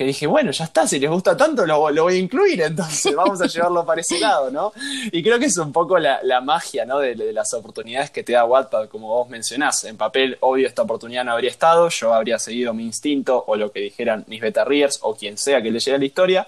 que 0.02 0.08
dije, 0.08 0.26
bueno, 0.26 0.50
ya 0.50 0.64
está, 0.64 0.88
si 0.88 0.98
les 0.98 1.12
gusta 1.12 1.38
tanto 1.38 1.64
lo, 1.64 1.80
voy 1.80 2.16
a 2.16 2.18
incluir, 2.18 2.60
entonces 2.60 3.16
vamos 3.16 3.40
a 3.40 3.46
llevarlo 3.48 3.86
para 3.86 4.02
ese 4.02 4.20
lado, 4.20 4.50
¿no? 4.50 4.74
Y 5.12 5.22
creo 5.22 5.38
que 5.38 5.46
es 5.46 5.58
un 5.58 5.72
poco 5.72 6.00
la, 6.00 6.42
magia, 6.42 6.86
¿no? 6.86 6.98
De, 6.98 7.16
las 7.32 7.54
oportunidades 7.54 8.10
que 8.10 8.24
te 8.24 8.34
da 8.34 8.44
Wattpad, 8.44 8.90
como 8.90 9.10
vos 9.10 9.30
mencionás. 9.30 9.84
En 9.84 9.98
papel, 9.98 10.40
obvio, 10.40 10.68
esta 10.68 10.82
oportunidad 10.82 11.24
no 11.24 11.34
habría 11.34 11.52
estado, 11.52 11.88
yo 11.90 12.16
habría 12.16 12.40
seguido 12.40 12.74
mi 12.74 12.84
instinto 12.84 13.44
o 13.46 13.56
lo 13.56 13.72
que 13.72 13.80
dijeran 13.80 14.26
mis 14.28 14.42
beta 14.42 14.66
readers 14.66 14.98
o 15.04 15.14
quien 15.14 15.38
sea 15.38 15.62
que 15.62 15.70
leyera 15.70 16.00
la 16.00 16.06
historia 16.06 16.48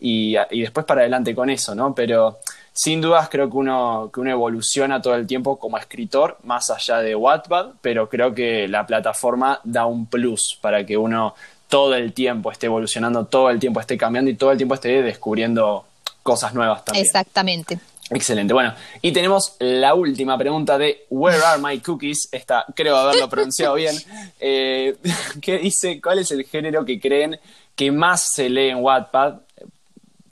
y, 0.00 0.36
después 0.50 0.86
para 0.86 1.02
adelante 1.02 1.34
con 1.34 1.50
eso, 1.50 1.74
¿no? 1.74 1.94
Pero 1.94 2.38
sin 2.72 3.02
dudas 3.02 3.28
creo 3.28 3.50
que 3.50 3.56
uno, 3.58 4.10
que 4.10 4.20
uno 4.20 4.30
evoluciona 4.30 5.02
todo 5.02 5.16
el 5.16 5.26
tiempo 5.26 5.58
como 5.58 5.76
escritor, 5.76 6.38
más 6.44 6.70
allá 6.70 7.00
de 7.00 7.14
Wattpad, 7.14 7.72
pero 7.82 8.08
creo 8.08 8.34
que 8.34 8.68
la 8.68 8.86
plataforma 8.86 9.60
da 9.64 9.84
un 9.84 10.06
plus 10.06 10.58
para 10.62 10.86
que 10.86 10.96
uno 10.96 11.34
todo 11.68 11.94
el 11.94 12.12
tiempo 12.12 12.50
esté 12.50 12.66
evolucionando, 12.66 13.26
todo 13.26 13.50
el 13.50 13.58
tiempo 13.58 13.80
esté 13.80 13.96
cambiando 13.96 14.30
y 14.30 14.34
todo 14.34 14.52
el 14.52 14.56
tiempo 14.56 14.74
esté 14.74 15.02
descubriendo 15.02 15.84
cosas 16.22 16.54
nuevas 16.54 16.84
también. 16.84 17.04
Exactamente. 17.04 17.78
Excelente. 18.10 18.52
Bueno, 18.52 18.72
y 19.02 19.12
tenemos 19.12 19.56
la 19.58 19.94
última 19.94 20.38
pregunta 20.38 20.78
de 20.78 21.06
Where 21.10 21.42
are 21.42 21.60
my 21.60 21.80
cookies? 21.80 22.28
Esta, 22.30 22.64
creo 22.74 22.96
haberlo 22.96 23.28
pronunciado 23.28 23.74
bien. 23.76 23.96
Eh, 24.38 24.96
¿Qué 25.42 25.58
dice? 25.58 26.00
¿Cuál 26.00 26.20
es 26.20 26.30
el 26.30 26.44
género 26.44 26.84
que 26.84 27.00
creen 27.00 27.38
que 27.74 27.90
más 27.90 28.28
se 28.32 28.48
lee 28.48 28.70
en 28.70 28.78
Wattpad? 28.78 29.34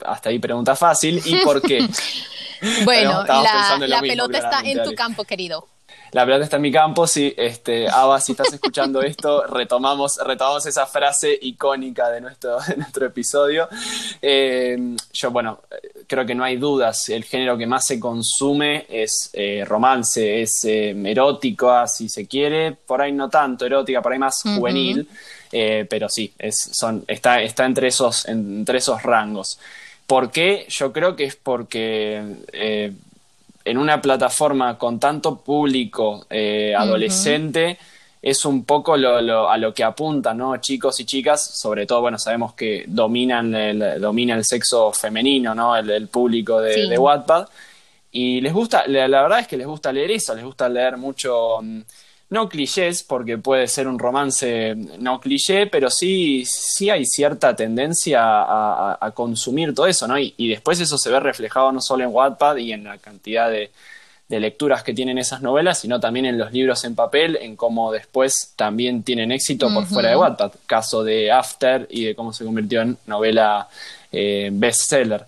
Hasta 0.05 0.29
ahí 0.29 0.39
pregunta 0.39 0.75
fácil. 0.75 1.21
¿Y 1.25 1.37
por 1.37 1.61
qué? 1.61 1.87
bueno, 2.85 3.23
la, 3.23 4.01
pelota 4.01 4.37
está 4.37 4.61
en 4.61 4.83
tu 4.83 4.93
campo, 4.93 5.23
querido 5.25 5.67
la 6.15 6.23
pelota 6.23 6.45
está 6.45 6.55
en 6.55 6.61
mi 6.61 6.71
campo, 6.71 7.05
sí, 7.07 7.33
este, 7.35 7.89
Ava, 7.89 8.21
si 8.21 8.31
estás 8.31 8.53
escuchando 8.53 9.01
esto, 9.03 9.45
retomamos, 9.47 10.17
retomamos 10.25 10.65
esa 10.65 10.85
frase 10.85 11.37
icónica 11.41 12.09
de 12.09 12.21
nuestro, 12.21 12.57
nuestro 12.77 13.07
episodio. 13.07 13.67
Eh, 14.21 14.95
yo, 15.11 15.31
bueno, 15.31 15.59
creo 16.07 16.25
que 16.25 16.33
no 16.33 16.45
hay 16.45 16.55
dudas, 16.55 17.09
el 17.09 17.25
género 17.25 17.57
que 17.57 17.67
más 17.67 17.85
se 17.85 17.99
consume 17.99 18.85
es 18.87 19.29
eh, 19.33 19.65
romance, 19.67 20.41
es 20.41 20.63
eh, 20.63 20.95
erótico, 21.03 21.85
si 21.85 22.07
se 22.07 22.25
quiere, 22.27 22.71
por 22.71 23.01
ahí 23.01 23.11
no 23.11 23.29
tanto 23.29 23.65
erótica, 23.65 24.01
por 24.01 24.13
ahí 24.13 24.19
más 24.19 24.41
juvenil, 24.41 25.09
pero 25.51 26.07
sí, 26.07 26.33
es, 26.39 26.69
son, 26.71 27.03
está, 27.09 27.41
está 27.41 27.65
entre, 27.65 27.89
esos, 27.89 28.25
entre 28.29 28.77
esos 28.77 29.03
rangos. 29.03 29.59
¿Por 30.07 30.31
qué? 30.31 30.65
Yo 30.69 30.93
creo 30.93 31.17
que 31.17 31.25
es 31.25 31.35
porque 31.35 32.37
en 33.65 33.77
una 33.77 33.99
plataforma 33.99 34.77
con 34.77 34.99
tanto 34.99 35.37
público 35.37 36.27
eh, 36.29 36.73
adolescente, 36.77 37.79
es 38.21 38.45
un 38.45 38.63
poco 38.63 38.95
lo, 38.97 39.49
a 39.49 39.57
lo 39.57 39.73
que 39.73 39.83
apuntan, 39.83 40.37
¿no? 40.37 40.57
Chicos 40.57 40.99
y 40.99 41.05
chicas, 41.05 41.59
sobre 41.59 41.85
todo, 41.85 42.01
bueno, 42.01 42.17
sabemos 42.17 42.53
que 42.53 42.83
dominan 42.87 43.53
el, 43.53 44.01
domina 44.01 44.35
el 44.35 44.43
sexo 44.43 44.91
femenino, 44.93 45.53
¿no? 45.53 45.75
El, 45.75 46.07
público 46.07 46.59
de, 46.59 46.87
de, 46.87 46.97
Wattpad. 46.97 47.47
Y 48.11 48.41
les 48.41 48.53
gusta, 48.53 48.87
la, 48.87 49.07
verdad 49.21 49.41
es 49.41 49.47
que 49.47 49.57
les 49.57 49.67
gusta 49.67 49.91
leer 49.91 50.09
eso, 50.11 50.33
les 50.33 50.43
gusta 50.43 50.69
leer 50.69 50.97
mucho, 50.97 51.59
mm, 51.61 51.81
no 52.29 52.49
clichés, 52.49 53.03
porque 53.03 53.37
puede 53.37 53.67
ser 53.67 53.87
un 53.87 53.99
romance 53.99 54.75
no 54.99 55.19
cliché, 55.19 55.67
pero 55.67 55.89
sí, 55.89 56.43
sí 56.45 56.89
hay 56.89 57.05
cierta 57.05 57.55
tendencia 57.55 58.21
a, 58.23 59.11
consumir 59.13 59.73
todo 59.75 59.87
eso, 59.87 60.07
¿no? 60.07 60.17
Y, 60.17 60.33
y, 60.37 60.49
después 60.49 60.79
eso 60.79 60.97
se 60.97 61.11
ve 61.11 61.19
reflejado 61.19 61.71
no 61.71 61.81
solo 61.81 62.03
en 62.03 62.09
Wattpad 62.11 62.57
y 62.57 62.73
en 62.73 62.85
la 62.85 62.97
cantidad 62.97 63.49
de, 63.49 63.71
de 64.27 64.39
lecturas 64.39 64.81
que 64.83 64.93
tienen 64.93 65.17
esas 65.17 65.41
novelas, 65.41 65.79
sino 65.79 65.99
también 65.99 66.25
en 66.25 66.37
los 66.37 66.51
libros 66.51 66.83
en 66.83 66.95
papel, 66.95 67.37
en 67.39 67.55
cómo 67.55 67.91
después 67.91 68.53
también 68.55 69.03
tienen 69.03 69.31
éxito 69.31 69.71
por 69.71 69.85
fuera 69.85 70.09
de 70.09 70.15
Wattpad. 70.15 70.51
Caso 70.65 71.03
de 71.03 71.31
After 71.31 71.87
y 71.91 72.05
de 72.05 72.15
cómo 72.15 72.33
se 72.33 72.43
convirtió 72.43 72.81
en 72.81 72.97
novela 73.05 73.67
eh, 74.11 74.49
bestseller. 74.51 75.25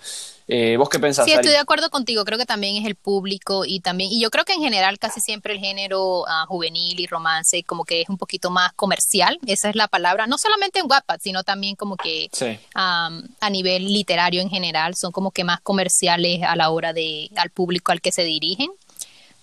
Eh, 0.48 0.78
¿Vos 0.78 0.90
qué 0.90 1.00
pensás? 1.00 1.26
Sí, 1.26 1.32
estoy 1.32 1.52
de 1.52 1.58
acuerdo 1.58 1.90
contigo. 1.90 2.24
Creo 2.24 2.38
que 2.38 2.46
también 2.46 2.78
es 2.78 2.86
el 2.86 2.96
público 2.96 3.66
y 3.66 3.82
también, 3.82 4.12
y 4.12 4.22
yo 4.22 4.30
creo 4.30 4.46
que 4.46 4.54
en 4.54 4.62
general 4.62 4.98
casi 4.98 5.20
siempre 5.20 5.54
el 5.54 5.60
género 5.60 6.26
ah, 6.28 6.46
juvenil 6.48 7.00
y 7.00 7.06
romance 7.08 7.64
como 7.64 7.84
que 7.84 8.02
es 8.02 8.10
un 8.10 8.18
poquito 8.18 8.50
más 8.50 8.72
comercial. 8.74 9.40
Esa 9.46 9.70
es 9.70 9.76
la 9.76 9.88
palabra. 9.88 10.26
No 10.26 10.38
solamente 10.38 10.80
en 10.80 10.86
Wattpad, 10.90 11.20
sino 11.22 11.44
también 11.44 11.76
como 11.76 11.98
que 11.98 12.30
a 12.74 13.50
nivel 13.52 13.92
literario 13.92 14.42
en 14.42 14.50
general 14.50 14.96
son 14.96 15.12
como 15.12 15.32
que 15.32 15.44
más 15.44 15.60
comerciales 15.62 16.44
a 16.44 16.56
la 16.56 16.70
hora 16.70 16.94
de 16.94 17.30
al 17.36 17.50
público 17.50 17.92
al 17.92 18.02
que 18.02 18.12
se 18.12 18.24
dirigen 18.24 18.72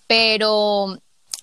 pero 0.07 0.99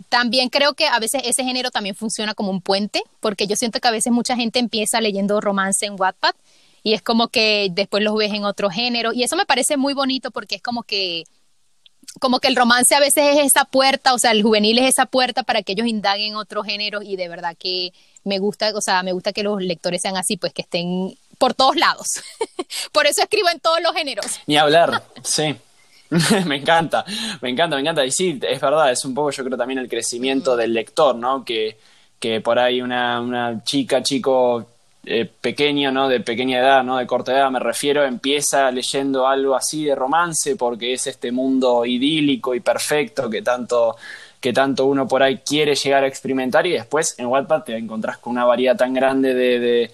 también 0.09 0.49
creo 0.49 0.73
que 0.73 0.87
a 0.87 0.99
veces 0.99 1.21
ese 1.25 1.43
género 1.43 1.71
también 1.71 1.95
funciona 1.95 2.33
como 2.33 2.51
un 2.51 2.61
puente, 2.61 3.01
porque 3.19 3.47
yo 3.47 3.55
siento 3.55 3.79
que 3.79 3.87
a 3.87 3.91
veces 3.91 4.11
mucha 4.11 4.35
gente 4.35 4.59
empieza 4.59 5.01
leyendo 5.01 5.41
romance 5.41 5.85
en 5.85 5.95
Wattpad 5.99 6.33
y 6.83 6.93
es 6.93 7.01
como 7.01 7.27
que 7.27 7.69
después 7.71 8.03
los 8.03 8.15
ves 8.15 8.33
en 8.33 8.45
otro 8.45 8.69
género 8.69 9.13
y 9.13 9.23
eso 9.23 9.35
me 9.35 9.45
parece 9.45 9.77
muy 9.77 9.93
bonito 9.93 10.31
porque 10.31 10.55
es 10.55 10.61
como 10.61 10.83
que 10.83 11.23
como 12.19 12.39
que 12.39 12.47
el 12.47 12.55
romance 12.55 12.93
a 12.93 12.99
veces 12.99 13.37
es 13.37 13.45
esa 13.45 13.65
puerta, 13.65 14.13
o 14.13 14.19
sea, 14.19 14.31
el 14.31 14.43
juvenil 14.43 14.77
es 14.79 14.89
esa 14.89 15.05
puerta 15.05 15.43
para 15.43 15.61
que 15.61 15.73
ellos 15.73 15.87
indaguen 15.87 16.35
otro 16.35 16.63
género 16.63 17.01
y 17.01 17.15
de 17.15 17.29
verdad 17.29 17.55
que 17.57 17.93
me 18.23 18.39
gusta, 18.39 18.71
o 18.75 18.81
sea, 18.81 19.01
me 19.03 19.13
gusta 19.13 19.31
que 19.33 19.43
los 19.43 19.61
lectores 19.61 20.01
sean 20.01 20.17
así, 20.17 20.37
pues 20.37 20.53
que 20.53 20.61
estén 20.61 21.15
por 21.37 21.53
todos 21.53 21.75
lados. 21.75 22.07
por 22.91 23.07
eso 23.07 23.21
escribo 23.21 23.49
en 23.49 23.59
todos 23.59 23.81
los 23.81 23.93
géneros. 23.93 24.39
Ni 24.45 24.57
hablar, 24.57 25.03
sí. 25.23 25.55
me 26.45 26.57
encanta, 26.57 27.05
me 27.39 27.49
encanta, 27.49 27.75
me 27.77 27.81
encanta. 27.81 28.05
Y 28.05 28.11
sí, 28.11 28.37
es 28.41 28.59
verdad, 28.59 28.91
es 28.91 29.05
un 29.05 29.13
poco 29.13 29.31
yo 29.31 29.45
creo 29.45 29.57
también 29.57 29.79
el 29.79 29.87
crecimiento 29.87 30.57
del 30.57 30.73
lector, 30.73 31.15
¿no? 31.15 31.45
Que, 31.45 31.79
que 32.19 32.41
por 32.41 32.59
ahí 32.59 32.81
una, 32.81 33.21
una 33.21 33.63
chica, 33.63 34.03
chico 34.03 34.67
eh, 35.05 35.29
pequeño, 35.41 35.91
¿no? 35.91 36.09
De 36.09 36.19
pequeña 36.19 36.59
edad, 36.59 36.83
¿no? 36.83 36.97
De 36.97 37.07
corta 37.07 37.33
edad 37.33 37.51
me 37.51 37.59
refiero, 37.59 38.03
empieza 38.03 38.69
leyendo 38.71 39.27
algo 39.27 39.55
así 39.55 39.85
de 39.85 39.95
romance 39.95 40.55
porque 40.55 40.93
es 40.93 41.07
este 41.07 41.31
mundo 41.31 41.85
idílico 41.85 42.55
y 42.55 42.59
perfecto 42.59 43.29
que 43.29 43.41
tanto 43.41 43.95
que 44.39 44.53
tanto 44.53 44.87
uno 44.87 45.07
por 45.07 45.21
ahí 45.21 45.37
quiere 45.37 45.75
llegar 45.75 46.03
a 46.03 46.07
experimentar 46.07 46.65
y 46.65 46.71
después 46.71 47.13
en 47.19 47.27
Wattpad 47.27 47.63
te 47.63 47.77
encontrás 47.77 48.17
con 48.17 48.31
una 48.31 48.45
variedad 48.45 48.75
tan 48.75 48.91
grande 48.93 49.35
de 49.35 49.91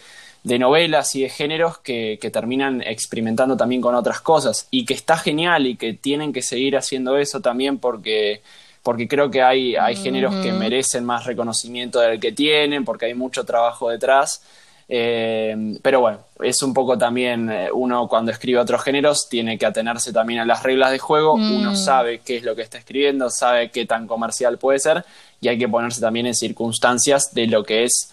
de 0.47 0.59
novelas 0.59 1.13
y 1.15 1.23
de 1.23 1.29
géneros 1.29 1.77
que, 1.79 2.17
terminan 2.31 2.81
experimentando 2.81 3.57
también 3.57 3.81
con 3.81 3.95
otras 3.95 4.21
cosas 4.21 4.67
y 4.71 4.85
que 4.85 4.93
está 4.93 5.17
genial 5.17 5.67
y 5.67 5.75
que 5.75 5.93
tienen 5.93 6.31
que 6.31 6.41
seguir 6.41 6.77
haciendo 6.77 7.17
eso 7.17 7.41
también 7.41 7.79
porque, 7.79 8.41
porque 8.81 9.09
creo 9.09 9.29
que 9.29 9.41
hay, 9.41 9.75
hay 9.75 9.97
géneros 9.97 10.33
que 10.35 10.53
merecen 10.53 11.03
más 11.03 11.25
reconocimiento 11.25 11.99
del 11.99 12.21
que 12.21 12.31
tienen, 12.31 12.85
porque 12.85 13.07
hay 13.07 13.13
mucho 13.13 13.43
trabajo 13.43 13.89
detrás. 13.89 14.41
Eh, 14.89 15.77
pero 15.81 15.99
bueno, 15.99 16.19
es 16.39 16.63
un 16.63 16.73
poco 16.73 16.97
también 16.97 17.49
eh, 17.51 17.69
uno 17.73 18.07
cuando 18.07 18.31
escribe 18.31 18.59
otros 18.59 18.81
géneros 18.81 19.27
tiene 19.27 19.57
que 19.57 19.65
atenerse 19.65 20.13
también 20.13 20.39
a 20.39 20.45
las 20.45 20.63
reglas 20.63 20.91
de 20.91 20.99
juego, 20.99 21.33
uno 21.33 21.71
mm. 21.71 21.75
sabe 21.75 22.19
qué 22.19 22.37
es 22.37 22.43
lo 22.43 22.55
que 22.55 22.61
está 22.61 22.77
escribiendo, 22.77 23.29
sabe 23.29 23.69
qué 23.69 23.85
tan 23.85 24.07
comercial 24.07 24.57
puede 24.57 24.79
ser 24.79 25.03
y 25.41 25.49
hay 25.49 25.57
que 25.57 25.67
ponerse 25.67 25.99
también 25.99 26.27
en 26.27 26.35
circunstancias 26.35 27.33
de 27.33 27.47
lo 27.47 27.65
que 27.65 27.83
es 27.83 28.11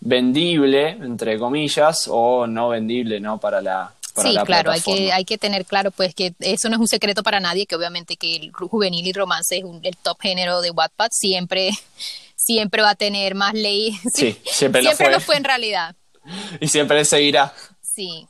vendible, 0.00 0.90
entre 0.90 1.38
comillas, 1.38 2.08
o 2.10 2.46
no 2.46 2.70
vendible, 2.70 3.20
¿no? 3.20 3.38
Para 3.38 3.60
la, 3.60 3.92
sí, 4.22 4.36
claro, 4.44 4.70
hay 4.70 4.80
que, 4.80 5.12
hay 5.12 5.24
que 5.24 5.38
tener 5.38 5.64
claro 5.64 5.90
pues 5.90 6.14
que 6.14 6.34
eso 6.40 6.68
no 6.68 6.76
es 6.76 6.80
un 6.80 6.88
secreto 6.88 7.22
para 7.22 7.40
nadie, 7.40 7.66
que 7.66 7.76
obviamente 7.76 8.16
que 8.16 8.36
el 8.36 8.52
juvenil 8.52 9.06
y 9.06 9.12
romance 9.12 9.58
es 9.58 9.64
el 9.82 9.96
top 9.96 10.20
género 10.20 10.60
de 10.60 10.70
Wattpad, 10.70 11.08
siempre, 11.10 11.70
siempre 12.36 12.82
va 12.82 12.90
a 12.90 12.94
tener 12.94 13.34
más 13.34 13.54
ley. 13.54 13.98
Sí, 14.12 14.36
siempre, 14.44 14.82
lo, 14.82 15.20
fue. 15.20 15.36
en 15.36 15.44
realidad. 15.44 15.96
Y 16.60 16.68
siempre 16.68 17.04
seguirá. 17.04 17.52
Sí. 17.82 18.26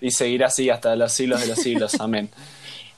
Y 0.00 0.10
seguirá 0.10 0.46
así 0.46 0.70
hasta 0.70 0.96
los 0.96 1.12
siglos 1.12 1.40
de 1.40 1.48
los 1.48 1.58
siglos, 1.58 1.94
amén. 2.00 2.30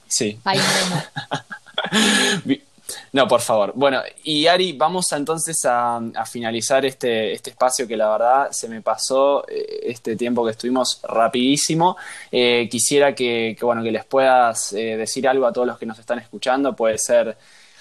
Sí. 0.09 0.38
Ay, 0.44 0.61
no, 3.12 3.26
por 3.26 3.40
favor. 3.40 3.72
Bueno, 3.74 4.00
y 4.22 4.46
Ari, 4.46 4.72
vamos 4.72 5.11
entonces 5.12 5.59
a, 5.64 6.00
finalizar 6.31 6.87
este, 6.87 7.33
este 7.33 7.50
espacio 7.50 7.88
que 7.88 7.96
la 7.96 8.11
verdad 8.11 8.48
se 8.52 8.68
me 8.68 8.83
pasó 8.83 9.44
eh, 9.48 9.81
este 9.83 10.14
tiempo 10.14 10.44
que 10.44 10.52
estuvimos 10.52 11.00
rapidísimo. 11.02 11.96
Eh, 12.31 12.68
quisiera 12.70 13.14
que, 13.14 13.57
bueno, 13.61 13.83
que 13.83 13.90
les 13.90 14.05
puedas 14.05 14.72
eh, 14.72 14.96
decir 14.96 15.26
algo 15.26 15.46
a 15.46 15.52
todos 15.52 15.66
los 15.66 15.79
que 15.79 15.87
nos 15.87 15.98
están 15.98 16.20
escuchando. 16.20 16.76
Puede 16.76 16.98
ser 16.98 17.37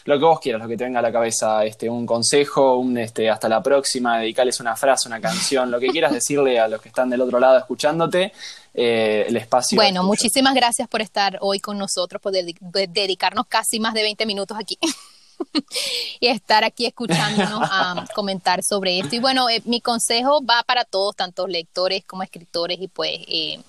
lo 0.06 0.20
que 0.20 0.26
vos 0.26 0.40
quieras, 0.40 0.62
lo 0.62 0.68
que 0.68 0.78
te 0.78 0.84
venga 0.84 1.00
a 1.00 1.02
la 1.02 1.12
cabeza, 1.12 1.66
este, 1.66 1.90
un 1.90 2.06
consejo, 2.06 2.78
un 2.78 2.98
este, 2.98 3.30
hasta 3.30 3.50
la 3.50 3.62
próxima, 3.62 4.20
dedicarles 4.20 4.60
una 4.60 4.76
frase, 4.76 5.08
una 5.08 5.20
canción, 5.20 5.70
lo 5.70 5.80
que 5.80 5.88
quieras 5.88 6.14
decirle 6.14 6.60
a 6.60 6.68
los 6.68 6.82
que 6.82 6.90
están 6.90 7.10
del 7.10 7.22
otro 7.22 7.40
lado 7.40 7.58
escuchándote. 7.58 8.32
el 8.74 9.36
espacio. 9.36 9.76
Bueno, 9.76 10.04
muchísimas 10.04 10.54
gracias 10.54 10.88
por 10.88 11.02
estar 11.02 11.38
hoy 11.42 11.60
con 11.60 11.78
nosotros, 11.78 12.22
por 12.22 12.32
dedicarnos 12.32 13.48
casi 13.48 13.80
más 13.80 13.94
de 13.94 14.04
20 14.04 14.26
minutos 14.26 14.58
aquí. 14.60 14.78
y 16.20 16.28
estar 16.28 16.64
aquí 16.64 16.86
escuchándonos 16.86 17.62
a 17.72 18.06
comentar 18.14 18.64
sobre 18.64 19.00
esto. 19.00 19.16
Y 19.16 19.20
bueno, 19.20 19.50
eh, 19.50 19.62
mi 19.66 19.82
consejo 19.82 20.44
va 20.46 20.64
para 20.64 20.86
todos, 20.86 21.16
tanto 21.16 21.48
lectores 21.48 22.04
como 22.06 22.24
escritores, 22.24 22.80
y 22.80 22.88
pues 22.88 23.12
eh, 23.28 23.60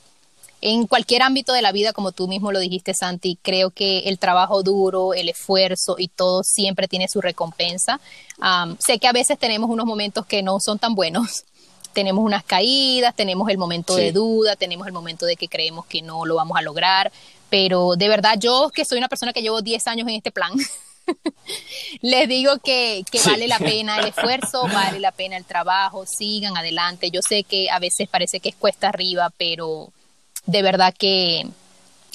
en 0.61 0.87
cualquier 0.87 1.23
ámbito 1.23 1.53
de 1.53 1.63
la 1.63 1.73
vida, 1.73 1.93
como 1.93 2.13
tú 2.13 2.29
mismo 2.29 2.53
lo 2.53 2.59
dijiste, 2.59 2.95
Santi, 2.95 3.39
creo 3.43 3.71
que 3.71 4.01
el 4.01 4.19
trabajo 4.19 4.63
duro, 4.63 5.15
el 5.15 5.29
esfuerzo 5.29 5.97
y 5.99 6.09
todo 6.09 6.43
siempre 6.43 6.89
tiene 6.89 7.09
su 7.09 7.21
recompensa. 7.21 8.01
sé 8.79 8.99
que 8.99 9.09
a 9.09 9.13
veces 9.13 9.39
tenemos 9.39 9.71
unos 9.71 9.87
momentos 9.87 10.27
que 10.27 10.43
no 10.43 10.59
son 10.61 10.79
tan 10.79 10.95
buenos. 10.95 11.45
Tenemos 11.93 12.23
unas 12.23 12.45
caídas, 12.45 13.17
tenemos 13.17 13.49
el 13.49 13.57
momento 13.57 13.97
de 13.97 14.13
duda, 14.13 14.55
tenemos 14.55 14.87
el 14.87 14.93
momento 14.93 15.25
de 15.25 15.35
que 15.35 15.49
creemos 15.49 15.87
que 15.87 16.03
no 16.03 16.27
lo 16.27 16.35
vamos 16.35 16.59
a 16.59 16.61
lograr, 16.61 17.11
pero 17.49 17.97
de 17.97 18.07
verdad 18.11 18.35
yo 18.39 18.69
que 18.69 18.85
soy 18.85 18.99
una 18.99 19.09
persona 19.09 19.33
que 19.33 19.41
llevo 19.41 19.63
10 19.63 19.87
años 19.87 20.07
en 20.07 20.17
este 20.17 20.31
plan, 20.31 20.53
Les 22.03 22.29
digo 22.29 22.59
que, 22.59 23.05
vale 23.25 23.49
la 23.49 23.59
pena 23.61 23.99
el 23.99 24.09
esfuerzo, 24.09 24.63
vale 24.63 25.01
la 25.01 25.13
pena 25.13 25.37
el 25.37 25.45
trabajo, 25.45 26.05
sigan 26.07 26.57
adelante. 26.57 27.11
Yo 27.11 27.21
sé 27.27 27.45
que 27.45 27.71
a 27.71 27.79
veces 27.79 28.09
parece 28.09 28.41
que 28.41 28.51
es 28.51 28.57
cuesta 28.57 28.89
arriba, 28.89 29.31
pero 29.37 29.93
de 30.47 30.63
verdad 30.63 30.95
que, 30.97 31.47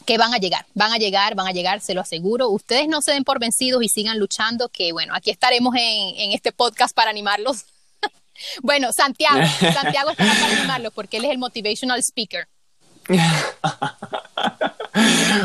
que 0.06 0.18
van 0.18 0.34
a 0.34 0.38
llegar, 0.38 0.66
van 0.74 0.92
a 0.92 0.98
llegar, 0.98 1.36
van 1.36 1.48
a 1.48 1.52
llegar, 1.52 1.82
se 1.82 1.94
lo 1.94 2.02
aseguro. 2.02 2.50
Ustedes 2.50 2.88
no 2.88 3.02
se 3.02 3.12
den 3.12 3.24
por 3.24 3.40
vencidos 3.40 3.84
y 3.84 3.90
sigan 3.90 4.20
luchando, 4.20 4.70
que 4.70 4.92
bueno, 4.92 5.14
aquí 5.16 5.30
estaremos 5.30 5.76
en, 5.76 6.16
en 6.18 6.32
este 6.32 6.52
podcast 6.52 6.96
para 6.96 7.10
animarlos. 7.10 7.66
bueno, 8.62 8.92
Santiago, 8.92 9.40
Santiago 9.60 10.12
estará 10.12 10.34
para 10.34 10.58
animarlos 10.58 10.94
porque 10.94 11.18
él 11.18 11.26
es 11.26 11.32
el 11.32 11.38
motivational 11.38 12.00
speaker. 12.00 12.48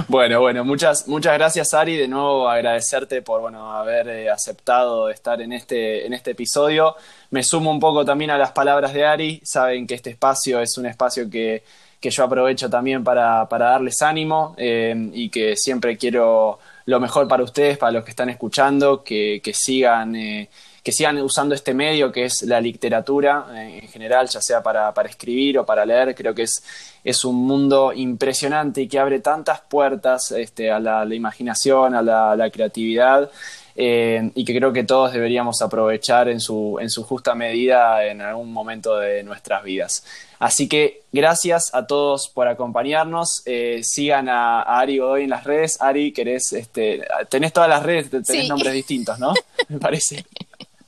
bueno, 0.09 0.41
bueno, 0.41 0.65
muchas, 0.65 1.09
muchas 1.09 1.35
gracias 1.35 1.73
Ari, 1.75 1.97
de 1.97 2.07
nuevo 2.07 2.49
agradecerte 2.49 3.23
por 3.23 3.41
bueno, 3.41 3.73
haber 3.73 4.09
eh, 4.09 4.31
aceptado 4.31 5.09
estar 5.09 5.41
en 5.41 5.53
este, 5.53 6.07
en 6.07 6.13
este 6.13 6.33
episodio. 6.33 6.97
Me 7.31 7.43
sumo 7.43 7.71
un 7.71 7.81
poco 7.81 8.05
también 8.05 8.31
a 8.31 8.39
las 8.39 8.53
palabras 8.53 8.93
de 8.93 9.07
Ari, 9.07 9.41
saben 9.45 9.87
que 9.87 9.95
este 9.95 10.11
espacio 10.11 10.61
es 10.61 10.77
un 10.79 10.87
espacio 10.87 11.29
que, 11.31 11.65
yo 12.03 12.25
aprovecho 12.25 12.71
también 12.71 13.03
para, 13.03 13.47
darles 13.49 14.01
ánimo 14.03 14.55
eh, 14.57 15.11
y 15.13 15.29
que 15.29 15.57
siempre 15.57 15.97
quiero 15.97 16.59
lo 16.87 17.01
mejor 17.01 17.27
para 17.27 17.43
ustedes, 17.43 17.79
para 17.79 17.93
los 17.93 18.05
que 18.05 18.11
están 18.11 18.31
escuchando, 18.31 19.03
que, 19.03 19.41
sigan... 19.53 20.17
Eh, 20.17 20.49
que 20.83 20.93
sigan 20.93 21.21
usando 21.21 21.53
este 21.53 21.75
medio 21.75 22.13
que 22.13 22.27
es 22.27 22.43
la 22.43 22.61
literatura 22.61 23.47
en 23.57 23.89
general, 23.89 24.29
ya 24.29 24.41
sea 24.41 24.63
para, 24.63 24.95
para 24.95 25.09
escribir 25.09 25.59
o 25.59 25.67
para 25.67 25.85
leer, 25.85 26.15
creo 26.15 26.33
que 26.33 26.43
es 26.43 26.63
es 27.07 27.25
un 27.25 27.37
mundo 27.37 27.93
impresionante 27.95 28.83
y 28.83 28.89
que 28.89 28.99
abre 28.99 29.21
tantas 29.21 29.61
puertas 29.61 30.33
este, 30.33 30.73
a 30.73 30.81
la, 30.81 31.15
imaginación, 31.15 31.95
a 31.95 32.03
la, 32.03 32.51
creatividad. 32.51 33.31
Eh, 33.79 34.31
y 34.35 34.45
que 34.47 34.57
creo 34.57 34.73
que 34.73 34.85
todos 34.85 35.13
deberíamos 35.13 35.61
aprovechar 35.61 36.29
en 36.29 36.41
su, 36.41 36.79
en 36.81 36.89
su 36.89 37.05
justa 37.05 37.35
medida 37.35 38.07
en 38.07 38.23
algún 38.23 38.51
momento 38.51 38.97
de 38.97 39.23
nuestras 39.23 39.63
vidas. 39.63 40.03
Así 40.39 40.67
que 40.67 41.03
gracias 41.13 41.75
a 41.75 41.87
todos 41.87 42.29
por 42.29 42.49
acompañarnos. 42.49 43.43
Eh, 43.45 43.81
sigan 43.83 44.31
a, 44.31 44.63
Ari 44.63 44.99
Godoy 44.99 45.25
en 45.25 45.31
las 45.31 45.45
redes. 45.45 45.81
Ari, 45.81 46.13
querés, 46.13 46.55
este, 46.55 47.07
tenés 47.29 47.53
todas 47.53 47.69
las 47.69 47.83
redes, 47.83 48.11
tenés 48.11 48.49
nombres 48.49 48.73
distintos, 48.73 49.19
¿no? 49.19 49.35
Me 49.69 49.79
parece. 49.79 50.25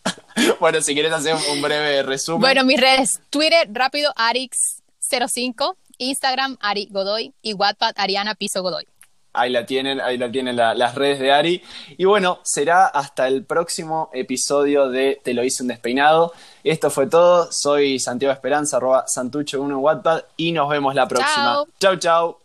bueno, 0.60 0.80
si 0.80 0.94
quieres 0.94 1.12
hacer 1.12 1.36
un 1.52 1.60
breve 1.60 2.02
resumen. 2.02 2.40
Bueno, 2.40 2.64
mis 2.64 2.80
redes, 2.80 3.20
Twitter 3.28 3.68
rápido, 3.70 4.12
Arix05, 4.14 5.76
Instagram, 5.98 6.56
Ari 6.60 6.88
Godoy 6.90 7.34
y 7.42 7.52
Wattpad, 7.52 7.92
Ariana 7.96 8.34
Piso 8.34 8.62
Godoy. 8.62 8.86
Ahí 9.38 9.50
la 9.50 9.66
tienen, 9.66 10.00
ahí 10.00 10.18
la 10.18 10.30
tienen 10.30 10.56
las 10.56 10.94
redes 10.94 11.18
de 11.18 11.32
Ari. 11.32 11.62
Y 11.96 12.04
bueno, 12.04 12.40
será 12.42 12.86
hasta 12.86 13.26
el 13.28 13.44
próximo 13.44 14.10
episodio 14.12 14.88
de 14.88 15.20
Te 15.22 15.34
lo 15.34 15.44
hice 15.44 15.62
un 15.62 15.68
despeinado. 15.68 16.32
Esto 16.64 16.90
fue 16.90 17.06
todo. 17.06 17.50
Soy 17.50 17.98
Santiago 17.98 18.32
Esperanza, 18.32 18.76
arroba 18.76 19.06
Santucho1 19.06 19.70
en 19.70 19.74
Wattpad 19.74 20.22
y 20.36 20.52
nos 20.52 20.68
vemos 20.68 20.94
la 20.94 21.06
próxima. 21.06 21.64
Chau, 21.78 21.96
chau. 21.96 22.36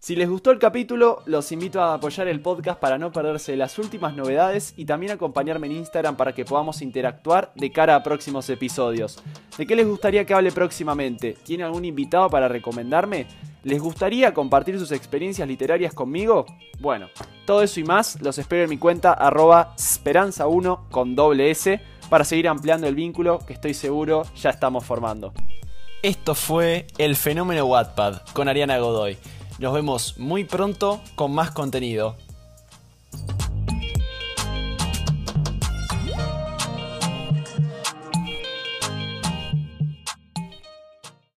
Si 0.00 0.14
les 0.14 0.30
gustó 0.30 0.52
el 0.52 0.60
capítulo, 0.60 1.22
los 1.26 1.50
invito 1.50 1.82
a 1.82 1.94
apoyar 1.94 2.28
el 2.28 2.40
podcast 2.40 2.78
para 2.78 2.98
no 2.98 3.10
perderse 3.10 3.56
las 3.56 3.80
últimas 3.80 4.14
novedades 4.14 4.72
y 4.76 4.84
también 4.84 5.10
acompañarme 5.10 5.66
en 5.66 5.72
Instagram 5.72 6.16
para 6.16 6.32
que 6.32 6.44
podamos 6.44 6.82
interactuar 6.82 7.50
de 7.56 7.72
cara 7.72 7.96
a 7.96 8.02
próximos 8.04 8.48
episodios. 8.48 9.20
¿De 9.56 9.66
qué 9.66 9.74
les 9.74 9.88
gustaría 9.88 10.24
que 10.24 10.34
hable 10.34 10.52
próximamente? 10.52 11.36
¿Tiene 11.44 11.64
algún 11.64 11.84
invitado 11.84 12.30
para 12.30 12.46
recomendarme? 12.46 13.26
¿Les 13.64 13.80
gustaría 13.80 14.32
compartir 14.32 14.78
sus 14.78 14.92
experiencias 14.92 15.48
literarias 15.48 15.92
conmigo? 15.92 16.46
Bueno, 16.78 17.08
todo 17.44 17.62
eso 17.62 17.80
y 17.80 17.84
más 17.84 18.20
los 18.22 18.38
espero 18.38 18.62
en 18.62 18.70
mi 18.70 18.78
cuenta 18.78 19.12
arroba 19.12 19.74
esperanza1 19.76 20.88
con 20.90 21.16
doble 21.16 21.50
S 21.50 21.80
para 22.08 22.24
seguir 22.24 22.48
ampliando 22.48 22.86
el 22.86 22.94
vínculo 22.94 23.40
que 23.44 23.52
estoy 23.52 23.74
seguro 23.74 24.22
ya 24.36 24.50
estamos 24.50 24.84
formando. 24.84 25.32
Esto 26.02 26.36
fue 26.36 26.86
El 26.96 27.16
Fenómeno 27.16 27.64
Wattpad 27.64 28.22
con 28.32 28.48
Ariana 28.48 28.78
Godoy. 28.78 29.18
Nos 29.58 29.74
vemos 29.74 30.16
muy 30.18 30.44
pronto 30.44 31.00
con 31.16 31.32
más 31.32 31.50
contenido. 31.50 32.16